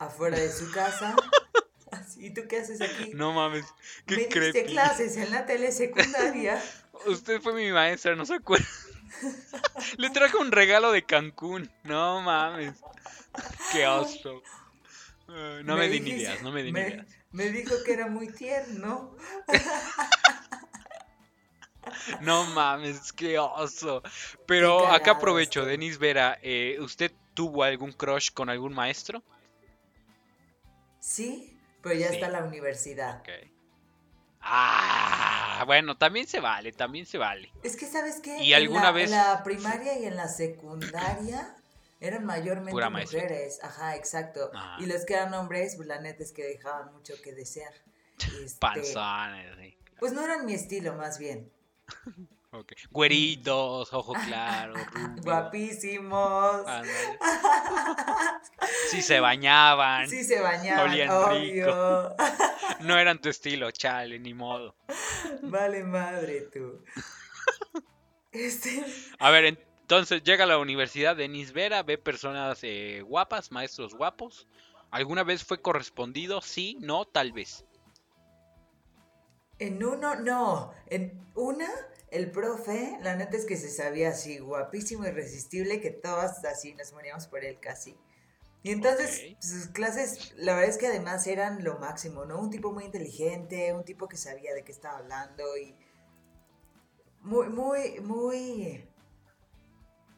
[0.07, 1.15] afuera de su casa.
[2.17, 3.13] ¿Y tú qué haces aquí?
[3.15, 4.73] No mames, Me qué diste creepy.
[4.73, 6.63] clases en la tele secundaria.
[7.07, 8.67] Usted fue mi maestra, no se acuerda.
[9.99, 11.71] Le traje un regalo de Cancún.
[11.85, 12.75] No mames.
[13.73, 13.85] Qué.
[13.85, 17.07] Ay, no me, di dijiste- ideas, no me di me, ideas.
[17.31, 19.17] me dijo que era muy tierno.
[22.21, 24.03] No mames, qué oso.
[24.47, 25.65] Pero Qué acá aprovecho.
[25.65, 29.23] Denis Vera, eh, ¿usted tuvo algún crush con algún maestro?
[31.03, 32.15] Sí, pero ya Sí.
[32.15, 33.19] está la universidad.
[33.23, 33.29] Ok.
[34.41, 37.51] Ah, bueno, también se vale, también se vale.
[37.65, 38.39] Es que, ¿sabes qué?
[38.39, 41.57] ¿Y En alguna la- vez- En la primaria y en la secundaria
[42.01, 43.21] eran mayormente Pura maestra.
[43.23, 43.59] mujeres.
[43.63, 44.51] Ajá, exacto.
[44.55, 44.77] Ajá.
[44.81, 47.73] Y los que eran hombres, pues la neta es que dejaban mucho que desear.
[48.45, 49.77] Este, Panzones, sí.
[49.99, 51.51] Pues no eran mi estilo, más bien.
[52.53, 52.73] ok.
[52.91, 55.25] Güeritos, ojo claro, rubios.
[55.25, 56.63] Guapísimos.
[58.91, 60.09] Sí se bañaban.
[60.09, 62.15] Sí se bañaban, Olían obvio.
[62.81, 64.75] No eran tu estilo, chale, ni modo.
[65.43, 66.83] vale madre tú.
[68.33, 68.85] Este,
[69.19, 74.47] A ver, entonces llega a la universidad Denis Vera, ve personas eh, guapas, maestros guapos.
[74.91, 76.41] ¿Alguna vez fue correspondido?
[76.43, 77.65] Sí, no, tal vez.
[79.59, 80.73] en uno, no.
[80.87, 81.69] En una,
[82.13, 86.93] el profe, la neta es que se sabía así, guapísimo, irresistible, que todas así nos
[86.93, 87.97] moríamos por él casi.
[88.63, 92.39] Y entonces sus clases, la verdad es que además eran lo máximo, ¿no?
[92.39, 95.75] Un tipo muy inteligente, un tipo que sabía de qué estaba hablando y
[97.23, 98.87] muy, muy, muy,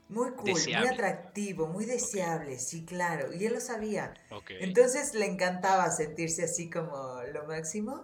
[0.08, 0.86] muy cool, Deseable.
[0.86, 3.32] muy atractivo, muy deseable, sí, claro.
[3.32, 4.12] Y él lo sabía.
[4.48, 8.02] Entonces le encantaba sentirse así como lo máximo.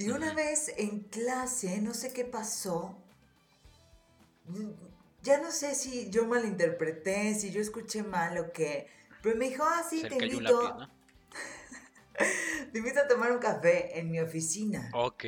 [0.00, 2.96] Y una vez en clase, no sé qué pasó,
[4.46, 4.70] mm,
[5.22, 8.88] ya no sé si yo malinterpreté, si yo escuché mal o qué,
[9.22, 10.90] pero me dijo, ah, sí, Se te invito, lápiz, ¿no?
[12.72, 14.90] te invito a tomar un café en mi oficina.
[14.94, 15.24] Ok.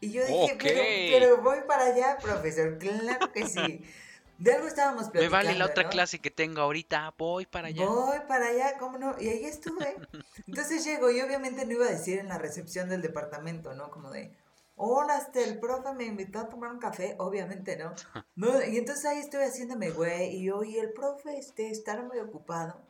[0.00, 3.82] Y yo dije, pero, pero voy para allá, profesor, claro que sí.
[4.38, 5.90] De algo estábamos Me platicando, vale la otra ¿no?
[5.90, 7.86] clase que tengo ahorita, voy para allá.
[7.86, 9.14] Voy para allá, ¿cómo no?
[9.20, 9.96] Y ahí estuve.
[10.46, 13.90] Entonces llego y obviamente no iba a decir en la recepción del departamento, ¿no?
[13.90, 14.36] Como de,
[14.76, 17.94] hola, este, el profe me invitó a tomar un café, obviamente, ¿no?
[18.36, 22.18] no y entonces ahí estuve haciéndome güey y yo, y el profe, este, estará muy
[22.18, 22.80] ocupado.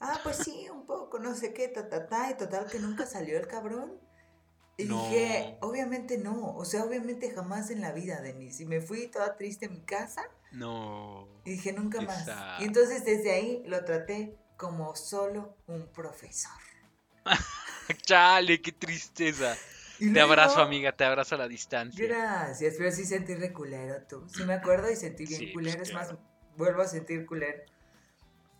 [0.00, 3.04] Ah, pues sí, un poco, no sé qué, ta, ta, ta, y total que nunca
[3.04, 3.98] salió el cabrón.
[4.80, 5.02] Y No.
[5.10, 8.62] dije, obviamente no, o sea, obviamente jamás en la vida, Denise.
[8.62, 10.22] Y me fui toda triste a mi casa
[10.52, 11.26] No.
[11.44, 12.22] y dije, nunca más.
[12.22, 16.52] Esa- Y entonces desde ahí lo traté como solo un profesor.
[18.02, 19.56] Chale, qué tristeza.
[19.98, 22.06] Y Te abrazo, amiga, te abrazo a la distancia.
[22.06, 24.28] Gracias, pero sí sentí re culero tú.
[24.28, 25.82] Sí me acuerdo y sentí bien Sí, pues, culero.
[25.82, 26.14] Es más,
[26.56, 27.64] vuelvo a sentir culero.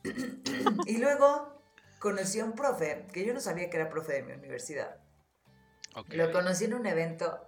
[0.87, 1.63] y luego
[2.01, 4.97] conocí a un profe, que yo no sabía que era profe de mi universidad.
[6.09, 7.41] Lo conocí en un evento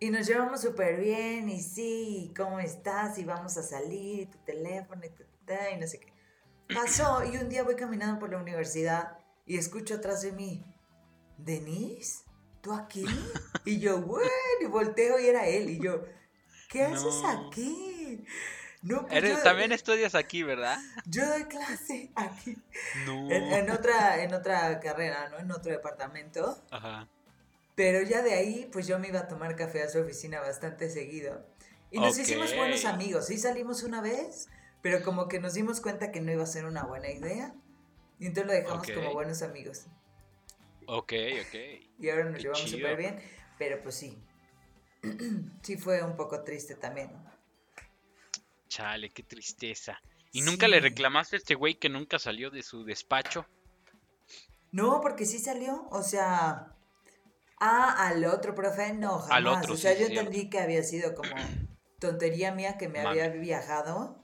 [0.00, 3.18] y nos llevamos súper bien y sí, ¿cómo estás?
[3.18, 5.10] Y vamos a salir, tu teléfono y,
[5.46, 6.12] ta, y no sé qué.
[6.72, 10.64] Pasó y un día voy caminando por la universidad y escucho atrás de mí,
[11.38, 12.24] ¿Denise?
[12.60, 13.04] ¿Tú aquí?
[13.66, 14.28] Y yo, bueno,
[14.60, 16.02] y volteo y era él y yo,
[16.68, 17.46] ¿qué haces No.
[17.48, 18.22] aquí?
[18.84, 20.78] No, pues Eres- yo, También estudias aquí, ¿verdad?
[21.06, 22.54] yo doy clase aquí.
[23.06, 23.30] No.
[23.30, 25.38] En, en otra, en otra carrera, ¿no?
[25.38, 26.62] En otro departamento.
[26.70, 27.08] Ajá.
[27.74, 30.90] Pero ya de ahí, pues yo me iba a tomar café a su oficina bastante
[30.90, 31.44] seguido.
[31.90, 33.26] Y nos hicimos buenos amigos.
[33.26, 34.48] Sí salimos una vez,
[34.82, 37.54] pero como que nos dimos cuenta que no iba a ser una buena idea.
[38.18, 39.86] Y entonces lo dejamos como buenos amigos.
[40.86, 41.54] Ok, ok.
[42.00, 43.18] Y ahora nos Qué llevamos súper bien.
[43.58, 44.22] Pero pues sí.
[45.62, 47.10] sí fue un poco triste también.
[48.74, 50.00] Chale, qué tristeza.
[50.32, 53.46] ¿Y nunca le reclamaste a este güey que nunca salió de su despacho?
[54.72, 55.86] No, porque sí salió.
[55.92, 56.74] O sea.
[57.60, 59.30] Ah, al otro profe, no, jamás.
[59.30, 61.30] Al otro, o sea, sí, yo entendí que había sido como
[62.00, 64.20] tontería mía que me había viajado.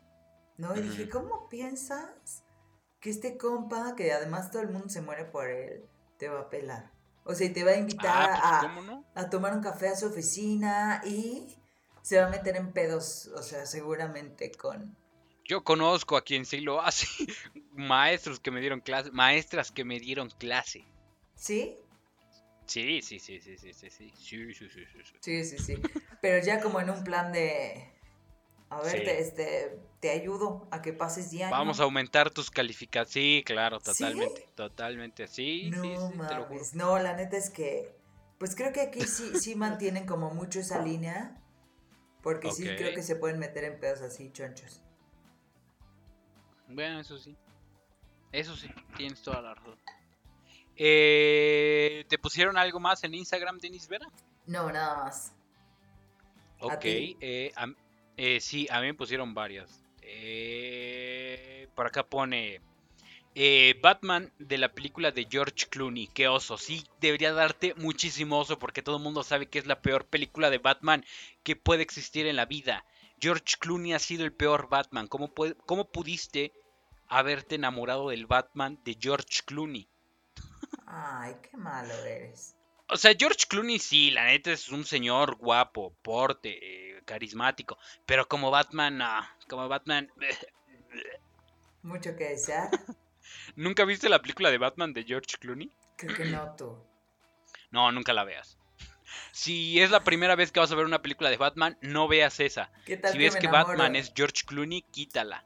[0.56, 0.76] ¿No?
[0.76, 1.08] Y dije.
[1.08, 2.42] ¿cómo piensas
[2.98, 5.84] que este compa, que además todo el mundo se muere por él,
[6.18, 6.90] te va a pelar?
[7.22, 9.04] O sea, y te va a invitar Ah, pues ¿cómo no?
[9.14, 11.59] a tomar un café a su oficina y
[12.02, 14.96] se va a meter en pedos, o sea, seguramente con...
[15.44, 17.06] Yo conozco a quien sí lo hace.
[17.72, 20.84] Maestros que me dieron clase, maestras que me dieron clase.
[21.34, 21.76] ¿Sí?
[22.66, 25.16] Sí, sí, sí, sí, sí, sí, sí, sí, sí, sí, sí, sí.
[25.20, 25.82] Sí, sí, sí.
[26.20, 27.92] Pero ya como en un plan de...
[28.68, 29.04] A ver, Sí.
[29.04, 31.50] te, este, te ayudo a que pases de año.
[31.56, 33.12] Vamos a aumentar tus calificaciones.
[33.12, 33.86] Sí, claro, ¿Sí?
[33.86, 35.26] totalmente, totalmente.
[35.26, 36.50] Sí, No sí, sí, te lo juro.
[36.50, 36.74] mames.
[36.74, 37.92] No, la neta es que...
[38.38, 41.36] Pues creo que aquí sí, sí mantienen como mucho esa línea.
[42.22, 44.82] Porque sí creo que se pueden meter en pedos así, chonchos.
[46.68, 47.36] Bueno, eso sí.
[48.32, 49.78] Eso sí, tienes toda la razón.
[50.76, 54.06] Eh, ¿Te pusieron algo más en Instagram, Denis Vera?
[54.46, 55.32] No, nada más.
[56.60, 57.16] ¿A Ok, ti?
[57.20, 57.52] eh,
[58.16, 59.82] eh, sí, a mí me pusieron varias.
[60.02, 62.60] Eh, por acá pone
[63.34, 66.08] eh, Batman de la película de George Clooney.
[66.08, 69.80] Qué oso, sí, debería darte muchísimo oso porque todo el mundo sabe que es la
[69.82, 71.04] peor película de Batman
[71.42, 72.84] que puede existir en la vida.
[73.20, 75.06] George Clooney ha sido el peor Batman.
[75.08, 76.52] ¿Cómo, puede- cómo pudiste
[77.08, 79.88] haberte enamorado del Batman de George Clooney?
[80.86, 82.54] Ay, qué malo eres.
[82.88, 86.58] O sea, George Clooney sí, la neta es un señor guapo, porte,
[86.96, 87.78] eh, carismático.
[88.04, 89.20] Pero como Batman, no.
[89.48, 90.10] Como Batman.
[91.82, 92.70] Mucho que desear.
[93.56, 95.70] ¿Nunca viste la película de Batman de George Clooney?
[95.96, 96.78] Creo que no tú.
[97.70, 98.58] No, nunca la veas.
[99.32, 102.40] Si es la primera vez que vas a ver una película de Batman, no veas
[102.40, 102.70] esa.
[102.84, 103.68] ¿Qué tal Si que ves me que enamoro?
[103.68, 105.44] Batman es George Clooney, quítala.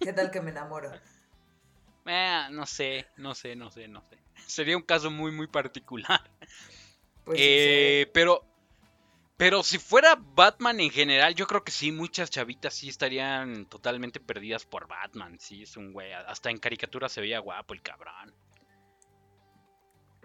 [0.00, 0.90] ¿Qué tal que me enamoro?
[2.06, 4.18] Eh, no sé, no sé, no sé, no sé.
[4.46, 6.20] Sería un caso muy, muy particular.
[7.24, 8.44] Pues Eh, pero,
[9.36, 14.20] pero si fuera Batman en general, yo creo que sí, muchas chavitas sí estarían totalmente
[14.20, 15.38] perdidas por Batman.
[15.40, 16.12] Sí, es un güey.
[16.12, 18.32] Hasta en caricatura se veía guapo el cabrón.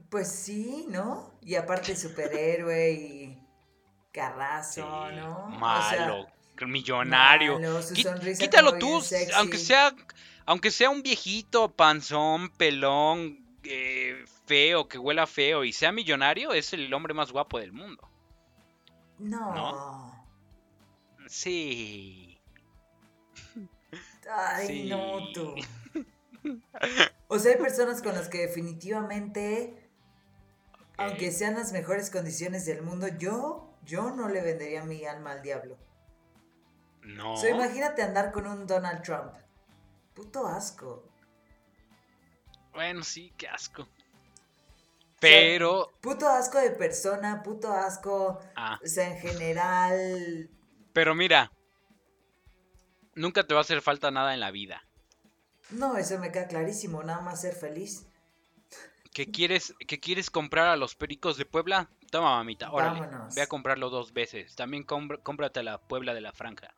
[0.09, 1.33] Pues sí, ¿no?
[1.41, 3.37] Y aparte superhéroe y
[4.11, 5.47] carrazo, Sí, ¿no?
[5.47, 6.27] O sea, Malo,
[6.67, 7.59] millonario.
[7.59, 9.01] malo, su Quítalo tú,
[9.35, 9.95] aunque sea,
[10.45, 16.73] aunque sea un viejito, panzón, pelón, eh, feo, que huela feo y sea millonario, es
[16.73, 18.09] el hombre más guapo del mundo.
[19.19, 20.25] No.
[21.27, 22.39] Sí.
[24.29, 24.89] Ay, Sí.
[24.89, 25.55] no, tú.
[27.27, 29.89] O sea, hay personas con las que definitivamente,
[30.97, 35.41] aunque sean las mejores condiciones del mundo, yo, yo no le vendería mi alma al
[35.43, 35.77] diablo.
[37.03, 37.33] No.
[37.33, 39.33] O sea, imagínate andar con un Donald Trump.
[40.15, 41.03] Puto asco.
[42.73, 43.87] Bueno, sí, qué asco.
[45.19, 50.49] Pero, Puto asco de persona, puto asco, ah, o sea, en general.
[50.93, 51.51] pero mira,
[53.15, 54.83] nunca te va a hacer falta nada en la vida.
[55.71, 58.07] No, eso me queda clarísimo, nada más ser feliz.
[59.13, 61.89] ¿Qué quieres, qué quieres comprar a los pericos de Puebla?
[62.11, 63.01] Toma, mamita, órale.
[63.01, 63.35] Vámonos.
[63.35, 64.55] Ve a comprarlo dos veces.
[64.55, 66.73] También cómprate la Puebla de la Franja.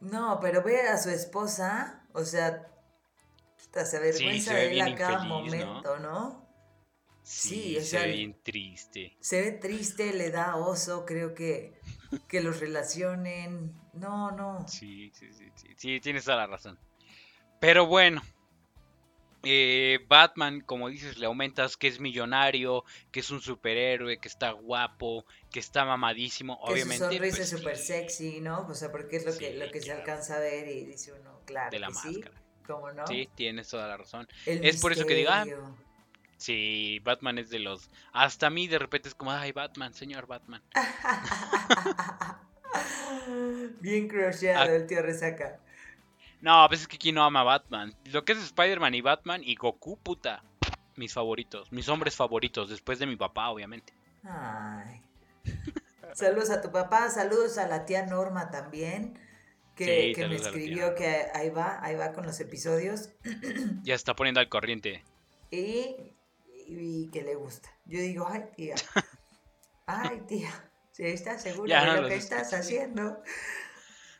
[0.00, 2.68] No, pero ve a su esposa, o sea,
[3.56, 5.66] se avergüenza se ve de él a cada infeliz, ¿no?
[5.66, 6.43] momento, ¿no?
[7.24, 9.16] Sí, Sí, se sea, ve bien triste.
[9.18, 11.72] Se ve triste, le da oso, creo que,
[12.28, 13.72] que los relacionen.
[13.94, 14.68] No, no.
[14.68, 16.78] Sí, sí, sí, sí, sí, tienes toda la razón.
[17.60, 18.22] Pero bueno,
[19.42, 24.50] eh, Batman, como dices, le aumentas que es millonario, que es un superhéroe, que está
[24.52, 27.04] guapo, que está mamadísimo, Que obviamente.
[27.04, 28.66] su sonrisa pues, es súper sí, sexy, ¿no?
[28.66, 31.12] O sea, porque es lo que, Sí, lo que se alcanza a ver y dice
[31.12, 31.70] uno, claro.
[31.70, 32.42] De la que sí, máscara.
[32.66, 33.06] ¿Cómo no?
[33.06, 34.26] Sí, tienes toda la razón.
[34.46, 35.44] El Es por eso que digo, ah,
[36.44, 37.88] Sí, Batman es de los...
[38.12, 40.60] Hasta a mí de repente es como, ay, Batman, señor Batman.
[43.80, 44.76] Bien crusheado Ah.
[44.76, 45.58] el tío Resaca.
[46.42, 47.94] No, pues es que quién no ama a Batman.
[48.12, 50.42] Lo que es Spider-Man y Batman y Goku, puta.
[50.96, 53.94] Mis favoritos, mis hombres favoritos, después de mi papá, obviamente.
[54.22, 55.00] Ay.
[56.12, 59.18] Saludos a tu papá, saludos a la tía Norma también,
[59.74, 63.08] que, Sí, que me a escribió que ahí va, ahí va con los episodios
[63.82, 65.02] Ya está poniendo al corriente.
[65.50, 66.13] y,
[66.66, 67.70] y que le gusta.
[67.84, 68.74] Yo digo, ay tía,
[69.86, 73.22] ay tía, estás seguro Ya de no lo que estás haciendo.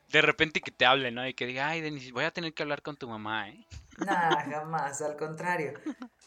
[0.09, 1.27] De repente que te hablen, ¿no?
[1.27, 3.67] Y que diga, ay, Denis, voy a tener que hablar con tu mamá, ¿eh?
[3.99, 5.75] Nada, jamás, al contrario.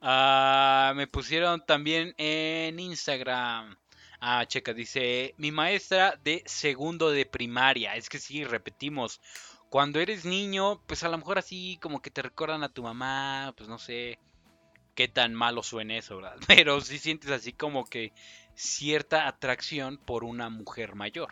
[0.00, 3.76] Ah, me pusieron también en Instagram.
[4.20, 7.96] Ah, checa, dice, mi maestra de segundo de primaria.
[7.96, 9.20] Es que sí, repetimos.
[9.70, 13.52] Cuando eres niño, pues a lo mejor así como que te recuerdan a tu mamá,
[13.56, 14.18] pues no sé
[14.94, 16.36] qué tan malo suene eso, ¿verdad?
[16.48, 18.12] Pero sí sientes así como que
[18.54, 21.30] cierta atracción por una mujer mayor.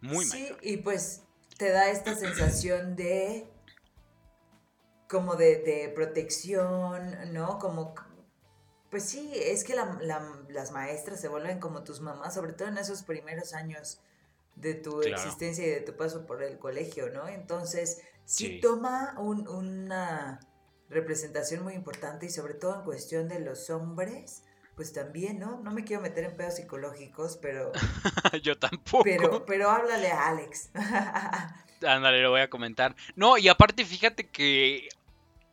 [0.00, 0.58] Muy sí, mayor.
[0.62, 1.22] y pues
[1.58, 3.46] te da esta sensación de
[5.08, 7.58] como de, de protección, ¿no?
[7.58, 7.94] Como,
[8.90, 12.68] pues sí, es que la- la- las maestras se vuelven como tus mamás, sobre todo
[12.68, 14.00] en esos primeros años
[14.56, 15.14] de tu Claro.
[15.16, 17.26] existencia y de tu paso por el colegio, ¿no?
[17.28, 18.60] Entonces, sí, Sí.
[18.60, 20.40] toma un- una
[20.88, 24.44] representación muy importante y sobre todo en cuestión de los hombres,
[24.76, 25.60] pues también, ¿no?
[25.60, 27.72] No me quiero meter en pedos psicológicos, pero,
[28.42, 29.04] Yo tampoco.
[29.04, 30.70] pero, pero háblale a Alex.
[31.86, 32.94] Ándale, lo voy a comentar.
[33.16, 34.88] No, y aparte fíjate que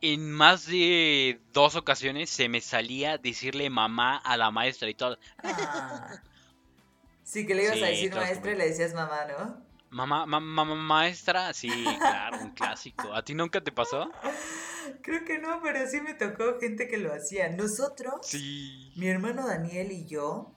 [0.00, 5.18] en más de dos ocasiones se me salía decirle mamá a la maestra y todo.
[5.42, 6.22] Ah.
[7.30, 9.64] Sí, que le ibas a decir maestra y le decías mamá, ¿no?
[9.90, 11.68] Mamá, ma- ma- ma- maestra, sí,
[11.98, 13.12] claro, un clásico.
[13.14, 14.10] ¿A ti nunca te pasó?
[15.02, 17.48] Creo que no, pero sí me tocó gente que lo hacía.
[17.50, 18.92] Nosotros, Sí.
[18.96, 20.52] mi hermano Daniel y yo,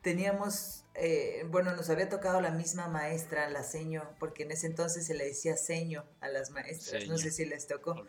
[0.00, 5.04] teníamos, eh, bueno, nos había tocado la misma maestra, la seño, porque en ese entonces
[5.06, 8.06] se le decía seño a las maestras, no sé si les tocó.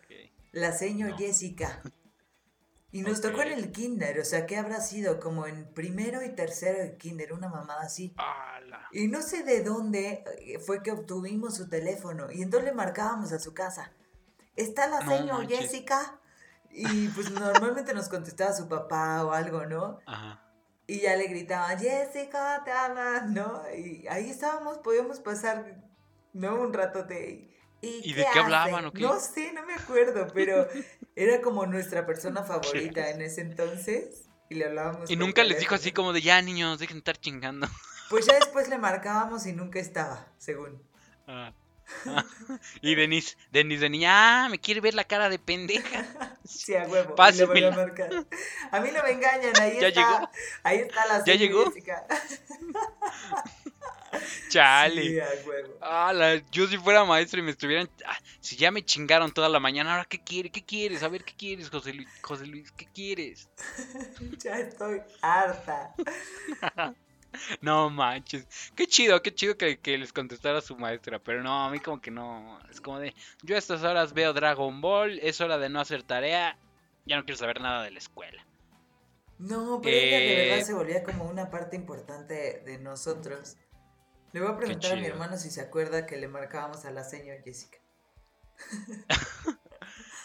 [0.52, 1.18] La seño No.
[1.18, 1.82] Jessica.
[2.94, 5.20] Y nos tocó en el kinder, o sea, ¿qué habrá sido?
[5.20, 8.14] Como en primero y tercero de kinder, una mamada así.
[8.18, 8.88] Ala.
[8.92, 12.32] Y no sé de dónde eh, fue que obtuvimos su teléfono.
[12.32, 13.92] Y entonces le marcábamos a su casa.
[14.56, 15.48] ¿Está la No señora.
[15.48, 16.20] Jessica?
[16.70, 20.00] Y pues normalmente nos contestaba su papá o algo, ¿no?
[20.06, 20.44] Ajá.
[20.86, 23.64] Y ya le gritaban, Jessica, te hablan, ¿no?
[23.76, 25.82] Y ahí estábamos, podíamos pasar,
[26.34, 26.62] ¿no?
[26.62, 27.50] Un rato de...
[27.82, 29.02] ¿Y de qué hablaban o qué?
[29.02, 30.68] No sé, no me acuerdo, pero
[31.16, 34.26] era como nuestra persona favorita en ese entonces.
[34.50, 35.10] Y le hablábamos.
[35.10, 37.68] Y nunca les dijo así como de ya niños, dejen de estar chingando.
[38.10, 40.84] Pues ya después le marcábamos y nunca estaba, según.
[41.26, 41.52] Ah.
[42.06, 42.24] Ah.
[42.82, 46.06] Y Denise, Denise de niña, ah, me quiere ver la cara de pendeja.
[46.44, 47.16] Sí, a huevo.
[47.34, 48.12] le volvió a marcar.
[48.72, 50.02] A mí no me engañan, ahí ¿Ya está.
[50.02, 50.30] llegó?
[50.64, 51.74] Ahí está la ¿Ya llegó?
[54.50, 55.02] Chale.
[55.02, 55.80] Sí, a huevo.
[55.80, 57.90] Ala, yo si fuera maestro y me estuvieran...
[58.06, 61.24] ah, si ya me chingaron toda la mañana, ahora qué quiere, qué quieres, a ver
[61.26, 63.50] qué quieres, José Luis, José Luis, qué quieres.
[64.44, 65.94] Ya estoy harta.
[67.62, 71.72] No manches, qué chido, qué chido que, que les contestara su maestra, pero no, a
[71.72, 75.42] mí como que no, es como de, yo a estas horas veo Dragon Ball, es
[75.42, 76.60] hora de no hacer tarea,
[77.06, 78.46] ya no quiero saber nada de la escuela.
[79.38, 83.58] No, pero ella de Eh, verdad se volvía como una parte importante de nosotros.
[84.34, 87.04] Le voy a preguntar a mi hermano si se acuerda que le marcábamos a la
[87.04, 87.78] señora Jessica.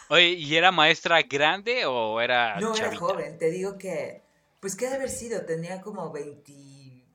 [0.09, 4.23] Oye, ¿y era maestra grande o era No, era joven, te digo que,
[4.59, 7.05] pues qué de haber sido, tenía como 20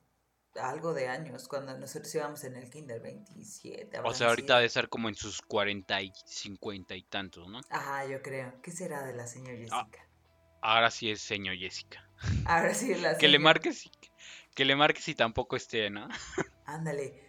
[0.61, 3.99] algo de años cuando nosotros íbamos en el kinder, 27.
[4.05, 7.59] O sea, ahorita debe ser como en sus 40 y 50 y tantos, ¿no?
[7.69, 8.53] Ajá, yo creo.
[8.61, 9.83] ¿Qué será de la señora Ah.
[9.83, 10.07] Jessica?
[10.61, 12.09] Ahora sí es señor Jessica.
[12.45, 13.43] Ahora sí es la Que le señora.
[13.43, 13.91] marques, y-
[14.55, 16.07] que le marques y tampoco esté, ¿no?
[16.65, 17.21] Ándale.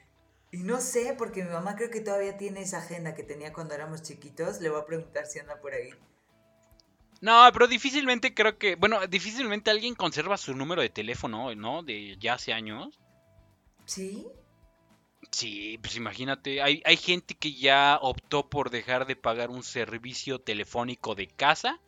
[0.53, 3.75] Y no sé, porque mi mamá creo que todavía tiene esa agenda que tenía cuando
[3.75, 4.61] éramos chiquitos.
[4.61, 5.91] Le voy a preguntar si anda por ahí.
[7.21, 11.83] No, pero difícilmente creo que, bueno, difícilmente alguien conserva su número de teléfono, ¿no?
[11.83, 12.99] De ya hace años.
[13.87, 14.27] ¿Sí?
[15.31, 20.41] Sí, pues imagínate, hay, hay gente que ya optó por dejar de pagar un servicio
[20.41, 21.81] telefónico de casa,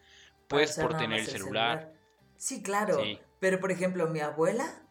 [0.48, 1.92] pues por tener el celular.
[2.36, 3.02] Sí, claro.
[3.02, 3.20] Sí.
[3.38, 4.82] Pero por ejemplo, mi abuela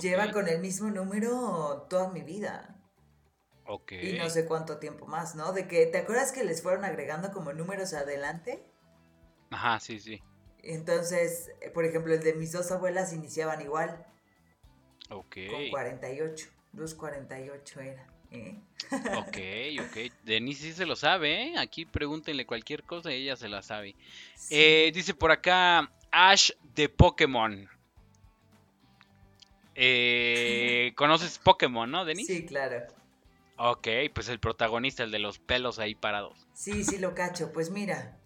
[0.00, 2.76] lleva con el mismo número toda mi vida.
[3.64, 3.92] ok.
[3.92, 5.52] Y no sé cuánto tiempo más, ¿no?
[5.52, 8.64] De que, ¿te acuerdas que les fueron agregando como números adelante?
[9.50, 10.22] Ajá, sí, sí.
[10.62, 14.04] Entonces, eh, por ejemplo, el de mis dos abuelas iniciaban igual,
[15.10, 16.48] Ok, con 48.
[16.72, 18.06] 248 era.
[18.32, 18.60] ¿eh?
[19.16, 19.38] ok,
[19.88, 20.12] ok.
[20.24, 21.54] Denise sí se lo sabe, ¿eh?
[21.58, 23.94] Aquí pregúntenle cualquier cosa y ella se la sabe.
[24.34, 24.54] Sí.
[24.56, 27.68] Eh, dice por acá Ash de Pokémon.
[29.76, 32.26] Eh, ¿Conoces Pokémon, no, Denis?
[32.26, 32.86] Sí, claro.
[33.58, 36.46] Ok, pues el protagonista, el de los pelos ahí parados.
[36.54, 37.52] Sí, sí lo cacho.
[37.52, 38.18] Pues mira,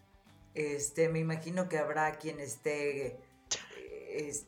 [0.55, 3.19] este, me imagino que habrá quien esté, eh,
[4.29, 4.47] es-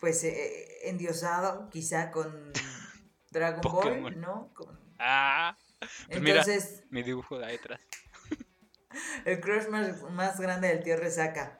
[0.00, 2.52] pues, eh, endiosado, quizá con
[3.30, 4.02] Dragon Pokémon.
[4.02, 4.50] Ball, ¿no?
[4.54, 6.40] Con- Ah, pues mira.
[6.40, 7.80] Entonces, mi dibujo de ahí atrás.
[9.24, 11.56] el crush más, más grande del tío Resaca.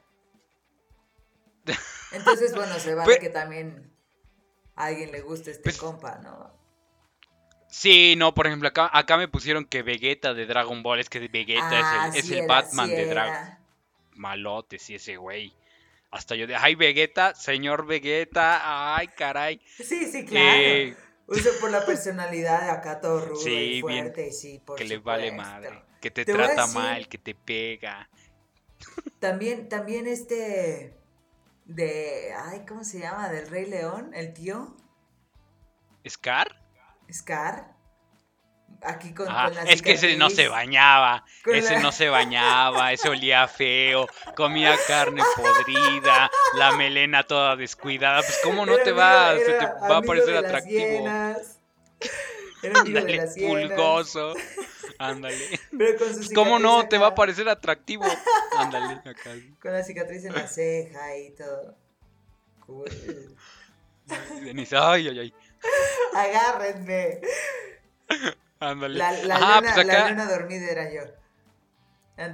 [2.13, 3.92] Entonces, bueno, se vale que también
[4.77, 6.51] a alguien le guste este pues compa, ¿no?
[7.69, 11.21] Sí, no, por ejemplo, acá, acá me pusieron que Vegeta de Dragon Ball, es que
[11.21, 13.59] Vegeta es el, ah, Batman de Dragon.
[14.15, 15.55] Malote, sí, ese güey.
[16.11, 19.59] Hasta yo de, ay, Vegeta, señor Vegeta, ay, caray.
[19.65, 20.61] Sí, sí, claro.
[20.61, 20.97] Eh,
[21.27, 25.83] Uso por la personalidad acá todo rudo y fuerte, sí, por Que le vale madre,
[26.01, 28.09] que te, trata mal, que te pega.
[29.19, 31.02] También, también este
[31.65, 33.29] de, ay, ¿cómo se llama?
[33.29, 34.77] Del Rey León, el tío.
[36.09, 36.49] ¿Scar?
[37.13, 37.73] Scar.
[38.85, 43.47] Aquí con, ah, Es que ese no se bañaba, ese no se bañaba, ese olía
[43.47, 49.67] feo, comía carne podrida, la melena toda descuidada, pues cómo no te va, se te
[49.67, 51.07] va a parecer atractivo.
[52.63, 54.35] Era Ándale, pulgoso.
[54.99, 55.61] Ándale.
[56.35, 56.89] ¿Cómo no?
[56.89, 58.05] Te va a parecer atractivo.
[58.57, 59.31] Ándale, acá.
[59.61, 61.77] Con la cicatriz en la ceja y todo.
[64.45, 65.35] Denise, ay, ay, ay.
[66.15, 67.21] Agárrenme.
[68.61, 68.99] Ándale.
[68.99, 71.03] La, la, luna, pues la luna dormida era yo.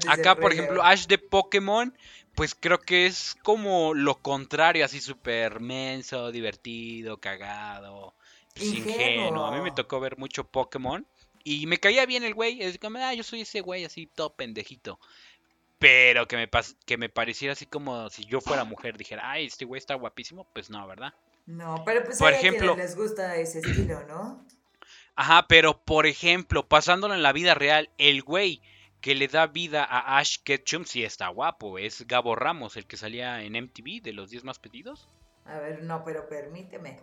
[0.08, 1.96] acá, por ejemplo, Ash de Pokémon,
[2.34, 8.14] pues creo que es como lo contrario, así súper menso, divertido, cagado,
[8.58, 9.46] pues ingenuo.
[9.46, 11.06] A mí me tocó ver mucho Pokémon
[11.44, 12.62] y me caía bien el güey.
[12.62, 14.98] Es como, ah, yo soy ese güey así, todo pendejito.
[15.78, 16.50] Pero que me,
[16.84, 20.46] que me pareciera así como si yo fuera mujer, dijera, ay, este güey está guapísimo,
[20.52, 21.14] pues no, ¿verdad?
[21.46, 24.44] No, pero pues por ejemplo, les gusta ese estilo, ¿no?
[25.14, 28.60] Ajá, pero por ejemplo, pasándolo en la vida real, el güey
[29.00, 31.78] que le da vida a Ash Ketchum sí está guapo.
[31.78, 35.08] Es Gabo Ramos, el que salía en MTV de los 10 más pedidos.
[35.44, 37.00] A ver, no, pero permíteme.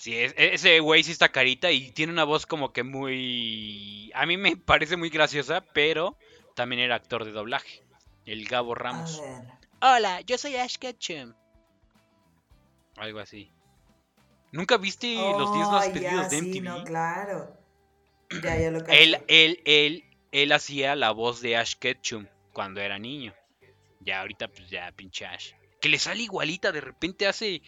[0.00, 4.10] Sí, ese güey sí está carita y tiene una voz como que muy...
[4.14, 6.16] A mí me parece muy graciosa, pero
[6.54, 7.82] también era actor de doblaje.
[8.24, 9.22] El Gabo Ramos.
[9.82, 11.34] Hola, yo soy Ash Ketchum.
[12.96, 13.52] Algo así.
[14.52, 16.52] ¿Nunca viste los 10 más pedidos de MTV?
[16.54, 17.58] Sí, no, claro.
[18.42, 22.98] Ya, ya lo él, él, él, él hacía la voz de Ash Ketchum cuando era
[22.98, 23.34] niño.
[24.00, 27.62] Ya ahorita pues ya pinche Ash que le sale igualita, de repente hace,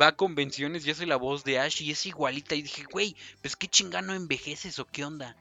[0.00, 2.54] va a convenciones y hace la voz de Ash y es igualita.
[2.54, 5.36] Y dije, güey, pues qué chingano envejeces o qué onda.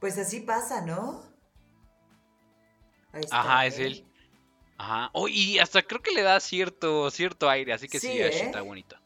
[0.00, 1.22] Pues así pasa, ¿no?
[3.30, 3.86] Ajá, es ¿eh?
[3.86, 4.06] él.
[4.78, 5.10] Ajá.
[5.12, 8.46] Oh, y hasta creo que le da cierto, cierto aire, así que sí, Ash ¿eh?
[8.46, 8.96] está bonito.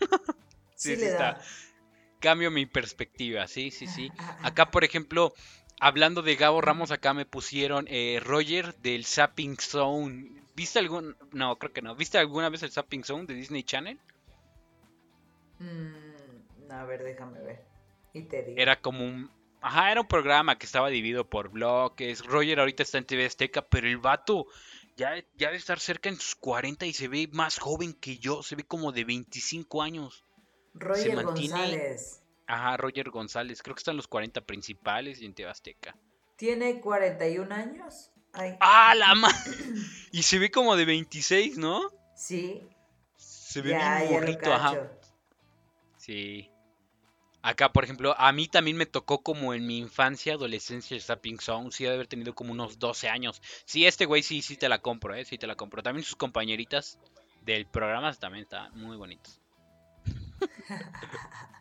[0.74, 1.40] sí, sí, está.
[2.18, 4.10] Cambio mi perspectiva, sí, sí, sí.
[4.42, 5.32] Acá, por ejemplo,
[5.78, 10.39] hablando de Gabo Ramos, acá me pusieron eh, Roger del Zapping Zone.
[10.60, 11.16] ¿Viste algún.?
[11.32, 11.96] No, creo que no.
[11.96, 13.98] ¿Viste alguna vez el Zapping Zone de Disney Channel?
[15.58, 17.64] Mm, a ver, déjame ver.
[18.12, 18.60] Y te digo.
[18.60, 19.30] Era como un.
[19.62, 22.22] Ajá, era un programa que estaba dividido por bloques.
[22.26, 24.48] Roger ahorita está en TV Azteca, pero el vato
[24.98, 28.42] ya, ya debe estar cerca en sus 40 y se ve más joven que yo.
[28.42, 30.26] Se ve como de 25 años.
[30.74, 32.22] Roger González.
[32.46, 33.62] Ajá, Roger González.
[33.62, 35.96] Creo que están los 40 principales y en TV Azteca.
[36.36, 38.10] ¿Tiene 41 años?
[38.32, 39.36] ¡Ah, la madre!
[40.12, 41.82] Y se ve como de 26, ¿no?
[42.16, 42.68] Sí.
[43.16, 44.90] Se ve bien morrito, ajá.
[45.96, 46.50] Sí.
[47.42, 51.38] Acá, por ejemplo, a mí también me tocó como en mi infancia, adolescencia, el Zapping
[51.38, 51.70] Song.
[51.70, 53.40] Sí, de haber tenido como unos 12 años.
[53.64, 55.24] Sí, este güey sí, sí te la compro, ¿eh?
[55.24, 55.82] Sí te la compro.
[55.82, 56.98] También sus compañeritas
[57.42, 59.40] del programa también están muy bonitos.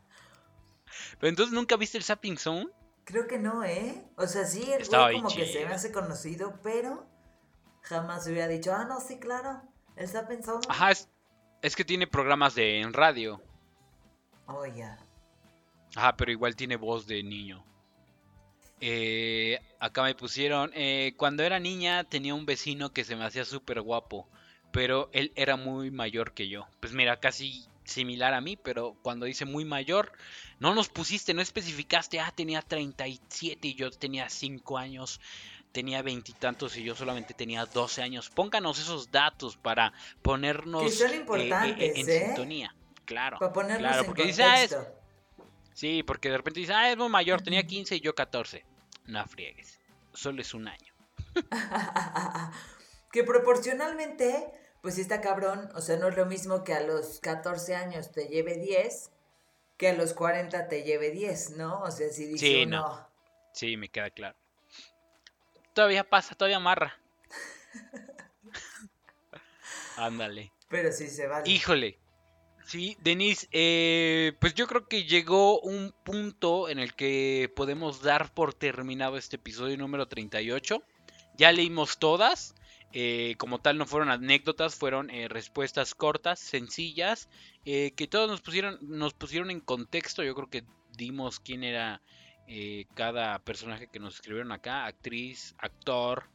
[1.20, 2.67] Pero entonces, ¿nunca viste el Zapping Zone?
[3.10, 4.03] Creo que no, ¿eh?
[4.18, 7.07] O sea, sí, el güey como que se me hace conocido, pero
[7.82, 9.64] jamás hubiera dicho, ah, no, sí, claro,
[9.95, 10.62] él está pensando.
[10.70, 13.41] Ajá, es, que tiene programas de en radio.
[14.45, 14.99] Oh, ya.
[15.95, 17.66] Ajá, pero igual tiene voz de niño.
[18.80, 23.43] Eh, acá me pusieron, eh, cuando era niña tenía un vecino que se me hacía
[23.43, 24.30] súper guapo,
[24.72, 26.68] pero él era muy mayor que yo.
[26.80, 30.12] Pues mira, casi similar a mí, pero cuando dice muy mayor,
[30.60, 35.20] no nos pusiste, no especificaste, ah, tenía 37 y yo tenía 5 años,
[35.72, 38.30] tenía veintitantos y, yo solamente tenía 12 años.
[38.30, 42.26] Pónganos esos datos para ponernos eh, eh, en ¿eh?
[42.28, 42.76] sintonía.
[43.06, 44.78] Claro, para ponernos claro, en porque dice, ah, es...
[45.74, 48.66] Sí, porque de repente dice, ah, es muy mayor, tenía 15 y yo 14.
[49.06, 49.80] No friegues,
[50.14, 50.94] solo es un año.
[53.12, 57.19] que proporcionalmente pues sí está cabrón, o sea, no es lo mismo que a los
[57.19, 59.11] 14 años te lleve 10
[59.80, 61.82] que a los 40 te lleve 10, ¿no?
[61.84, 63.07] O sea, si dice sí, no.
[63.53, 64.36] Sí, me queda claro.
[65.73, 66.99] Todavía pasa, todavía amarra.
[69.95, 70.51] Ándale.
[70.67, 71.49] Pero sí se vale.
[71.49, 71.97] Híjole.
[72.65, 78.34] Sí, Denise, eh, pues yo creo que llegó un punto en el que podemos dar
[78.34, 80.84] por terminado este episodio número 38.
[81.38, 82.53] Ya leímos todas.
[82.92, 87.30] Eh, como tal no fueron anécdotas, fueron eh, respuestas cortas, sencillas,
[87.66, 90.24] eh, que todos nos pusieron, nos pusieron en contexto.
[90.24, 90.64] Yo creo que
[90.98, 92.02] dimos quién era
[92.96, 96.32] cada personaje que nos escribieron acá, actriz, actor,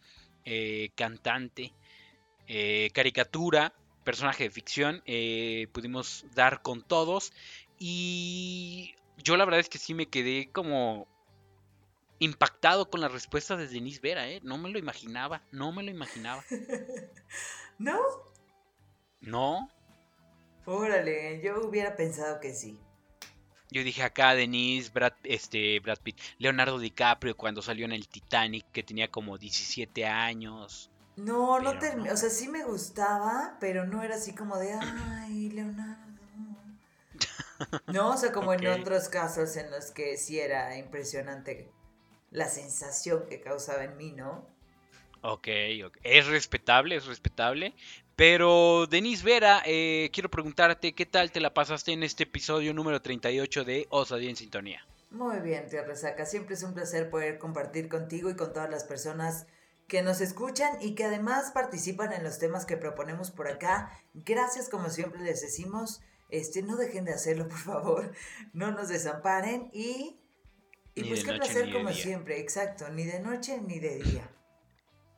[0.94, 1.72] cantante,
[2.92, 3.74] caricatura,
[4.04, 5.02] personaje de ficción.
[5.72, 7.32] pudimos dar con todos
[7.80, 8.94] y
[9.24, 11.08] yo la verdad es que sí me quedé como
[12.18, 14.40] impactado con la respuesta de Denise Vera, ¿eh?
[14.42, 16.44] No me lo imaginaba, no me lo imaginaba.
[17.78, 17.98] ¿No?
[19.20, 19.70] No.
[20.66, 22.78] Órale, yo hubiera pensado que sí.
[23.70, 28.70] Yo dije acá Denise, Brad, este, Brad Pitt, Leonardo DiCaprio cuando salió en el Titanic,
[28.70, 30.90] que tenía como 17 años.
[31.16, 32.12] No, no, no.
[32.12, 36.04] o sea, sí me gustaba, pero no era así como de, ay, Leonardo.
[37.86, 41.72] No, o sea, como en otros casos en los que sí era impresionante
[42.34, 44.44] la sensación que causaba en mí, ¿no?
[45.22, 45.46] Ok,
[46.02, 47.74] es respetable, es respetable.
[48.16, 53.00] Pero, Denise Vera, eh, quiero preguntarte, ¿qué tal te la pasaste en este episodio número
[53.00, 54.84] 38 de Osadía en Sintonía?
[55.10, 56.26] Muy bien, tía Resaca.
[56.26, 59.46] Siempre es un placer poder compartir contigo y con todas las personas
[59.86, 63.92] que nos escuchan y que además participan en los temas que proponemos por acá.
[64.12, 66.02] Gracias, como siempre les decimos.
[66.30, 68.12] Este, no dejen de hacerlo, por favor.
[68.52, 70.18] No nos desamparen y
[70.94, 74.30] y pues qué placer como siempre, exacto, ni de noche ni de día.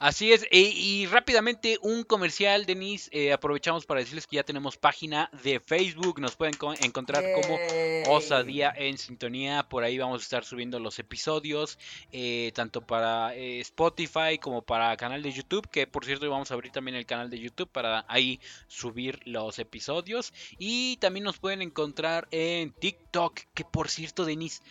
[0.00, 4.76] Así es, e, y rápidamente un comercial, Denise, eh, aprovechamos para decirles que ya tenemos
[4.76, 7.58] página de Facebook, nos pueden encontrar como
[8.06, 11.80] Osadía en Sintonía, por ahí vamos a estar subiendo los episodios,
[12.12, 16.54] eh, tanto para eh, Spotify como para canal de YouTube, que por cierto vamos a
[16.54, 18.38] abrir también el canal de YouTube para ahí
[18.68, 24.62] subir los episodios, y también nos pueden encontrar en TikTok, que por cierto, Denise,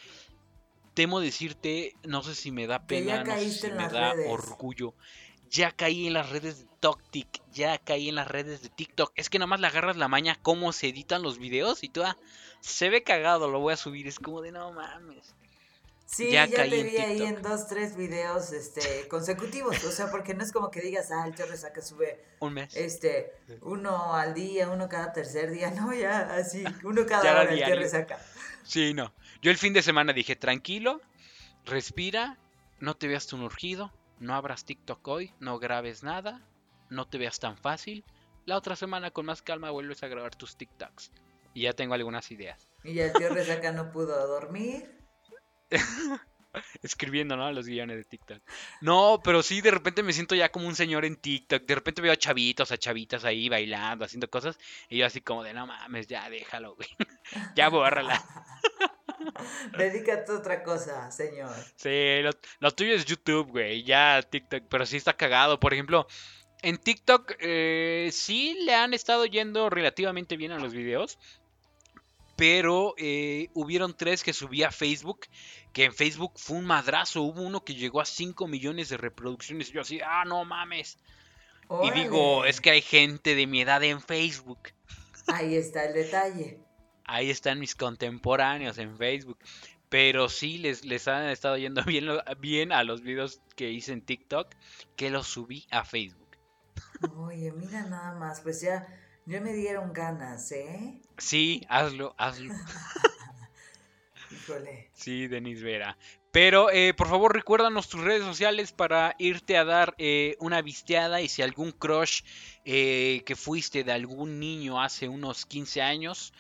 [0.97, 4.95] temo decirte, no sé si me da pena, no sé si me da orgullo.
[5.47, 9.11] Ya caí en las redes de TokTik, ya caí en las redes de TikTok.
[9.15, 12.17] Es que nada más le agarras la maña cómo se editan los videos y toda
[12.61, 14.07] se ve cagado, lo voy a subir.
[14.07, 15.35] Es como de no mames.
[16.07, 19.83] Sí, ya, te vi ahí en dos, tres videos este, consecutivos.
[19.83, 22.23] O sea, porque no es como que digas, ah, el tío Resaca sube.
[22.39, 22.75] Un mes.
[22.75, 25.69] Este, uno al día, uno cada tercer día.
[25.75, 28.19] No, ya así, uno cada hora el tío Resaca.
[28.63, 29.13] Sí, no.
[29.41, 31.01] Yo el fin de semana dije, tranquilo,
[31.65, 32.37] respira,
[32.79, 36.41] no te veas tan urgido, no abras TikTok hoy, no grabes nada,
[36.89, 38.03] no te veas tan fácil.
[38.45, 41.11] La otra semana con más calma vuelves a grabar tus TikToks.
[41.53, 42.67] Y ya tengo algunas ideas.
[42.83, 44.89] Y ya el tío Resaca no pudo dormir.
[46.81, 47.51] Escribiendo, ¿no?
[47.51, 48.41] Los guiones de TikTok.
[48.81, 51.63] No, pero sí, de repente me siento ya como un señor en TikTok.
[51.63, 54.57] De repente veo a chavitos, a chavitas ahí bailando, haciendo cosas.
[54.89, 56.89] Y yo así como de, no mames, ya déjalo, güey.
[57.55, 58.23] ya bórrala.
[59.77, 61.53] Dedícate a otra cosa, señor.
[61.75, 62.21] Sí,
[62.59, 63.83] lo, tuyo es YouTube, güey.
[63.83, 65.59] Ya TikTok, pero sí está cagado.
[65.59, 66.07] Por ejemplo,
[66.61, 71.17] en TikTok eh, sí le han estado yendo relativamente bien a los videos.
[72.35, 75.21] Pero eh, hubieron tres que subí a Facebook.
[75.73, 77.21] Que en Facebook fue un madrazo.
[77.21, 79.69] Hubo uno que llegó a 5 millones de reproducciones.
[79.69, 80.97] Y yo así, ah, no mames.
[81.83, 84.69] Y digo, es que hay gente de mi edad en Facebook.
[85.27, 86.66] Ahí está el detalle
[87.07, 89.37] ahí están mis contemporáneos en Facebook.
[89.89, 92.07] Pero sí les, les han estado yendo bien,
[92.39, 94.53] bien a los videos que hice en TikTok,
[94.95, 96.27] que los subí a Facebook.
[97.15, 98.87] Oye, mira nada más, pues ya,
[99.25, 100.99] ya me dieron ganas, ¿eh?
[101.17, 102.53] Sí, hazlo, hazlo.
[104.31, 104.89] Híjole.
[104.93, 105.97] Sí, Denis Vera.
[106.31, 111.21] Pero eh, por favor recuérdanos tus redes sociales para irte a dar eh, una visteada
[111.21, 112.21] y si algún crush
[112.65, 116.33] eh, que fuiste de algún niño hace unos 15 años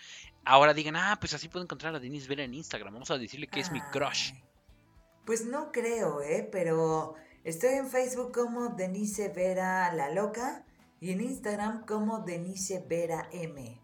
[0.47, 2.93] ahora digan, ah, pues así puedo encontrar a Denise Vera en Instagram.
[2.93, 4.31] Vamos a decirle que es mi crush.
[5.25, 6.47] Pues no creo, ¿eh?
[6.51, 10.65] Pero estoy en Facebook como Denise Vera La Loca
[11.01, 13.79] y en Instagram como Denise Vera M.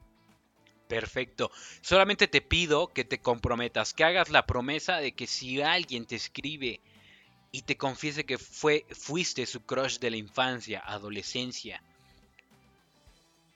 [0.87, 1.51] Perfecto.
[1.81, 6.15] Solamente te pido que te comprometas, que hagas la promesa de que si alguien te
[6.15, 6.79] escribe
[7.51, 11.83] y te confiese que fue, fuiste su crush de la infancia, adolescencia,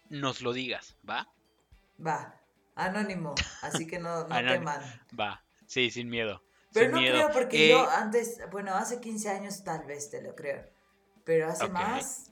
[0.09, 1.27] nos lo digas, ¿va?
[2.05, 2.39] Va.
[2.77, 4.81] Anónimo, así que no, no teman.
[5.19, 6.43] Va, sí, sin miedo.
[6.71, 10.35] Pero no creo porque yo eh, antes, bueno, hace 15 años tal vez te lo
[10.35, 10.63] creo.
[11.23, 12.31] Pero hace más.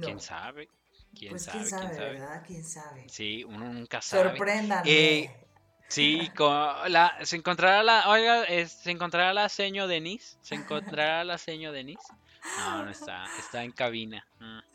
[0.00, 0.68] ¿Quién sabe?
[1.14, 1.58] ¿Quién pues sabe?
[1.58, 2.42] quién sabe, ¿verdad?
[2.46, 3.08] ¿Quién sabe?
[3.08, 4.30] Sí, uno nunca sabe.
[4.30, 4.90] Sorpréndanme.
[4.90, 5.46] Eh,
[5.88, 11.72] sí, la, se encontrará la, oiga, se encontrará la seño Denise, se encontrará la seño
[11.72, 12.04] Denise.
[12.58, 14.24] No, no está, está en cabina.
[14.38, 14.69] Mm.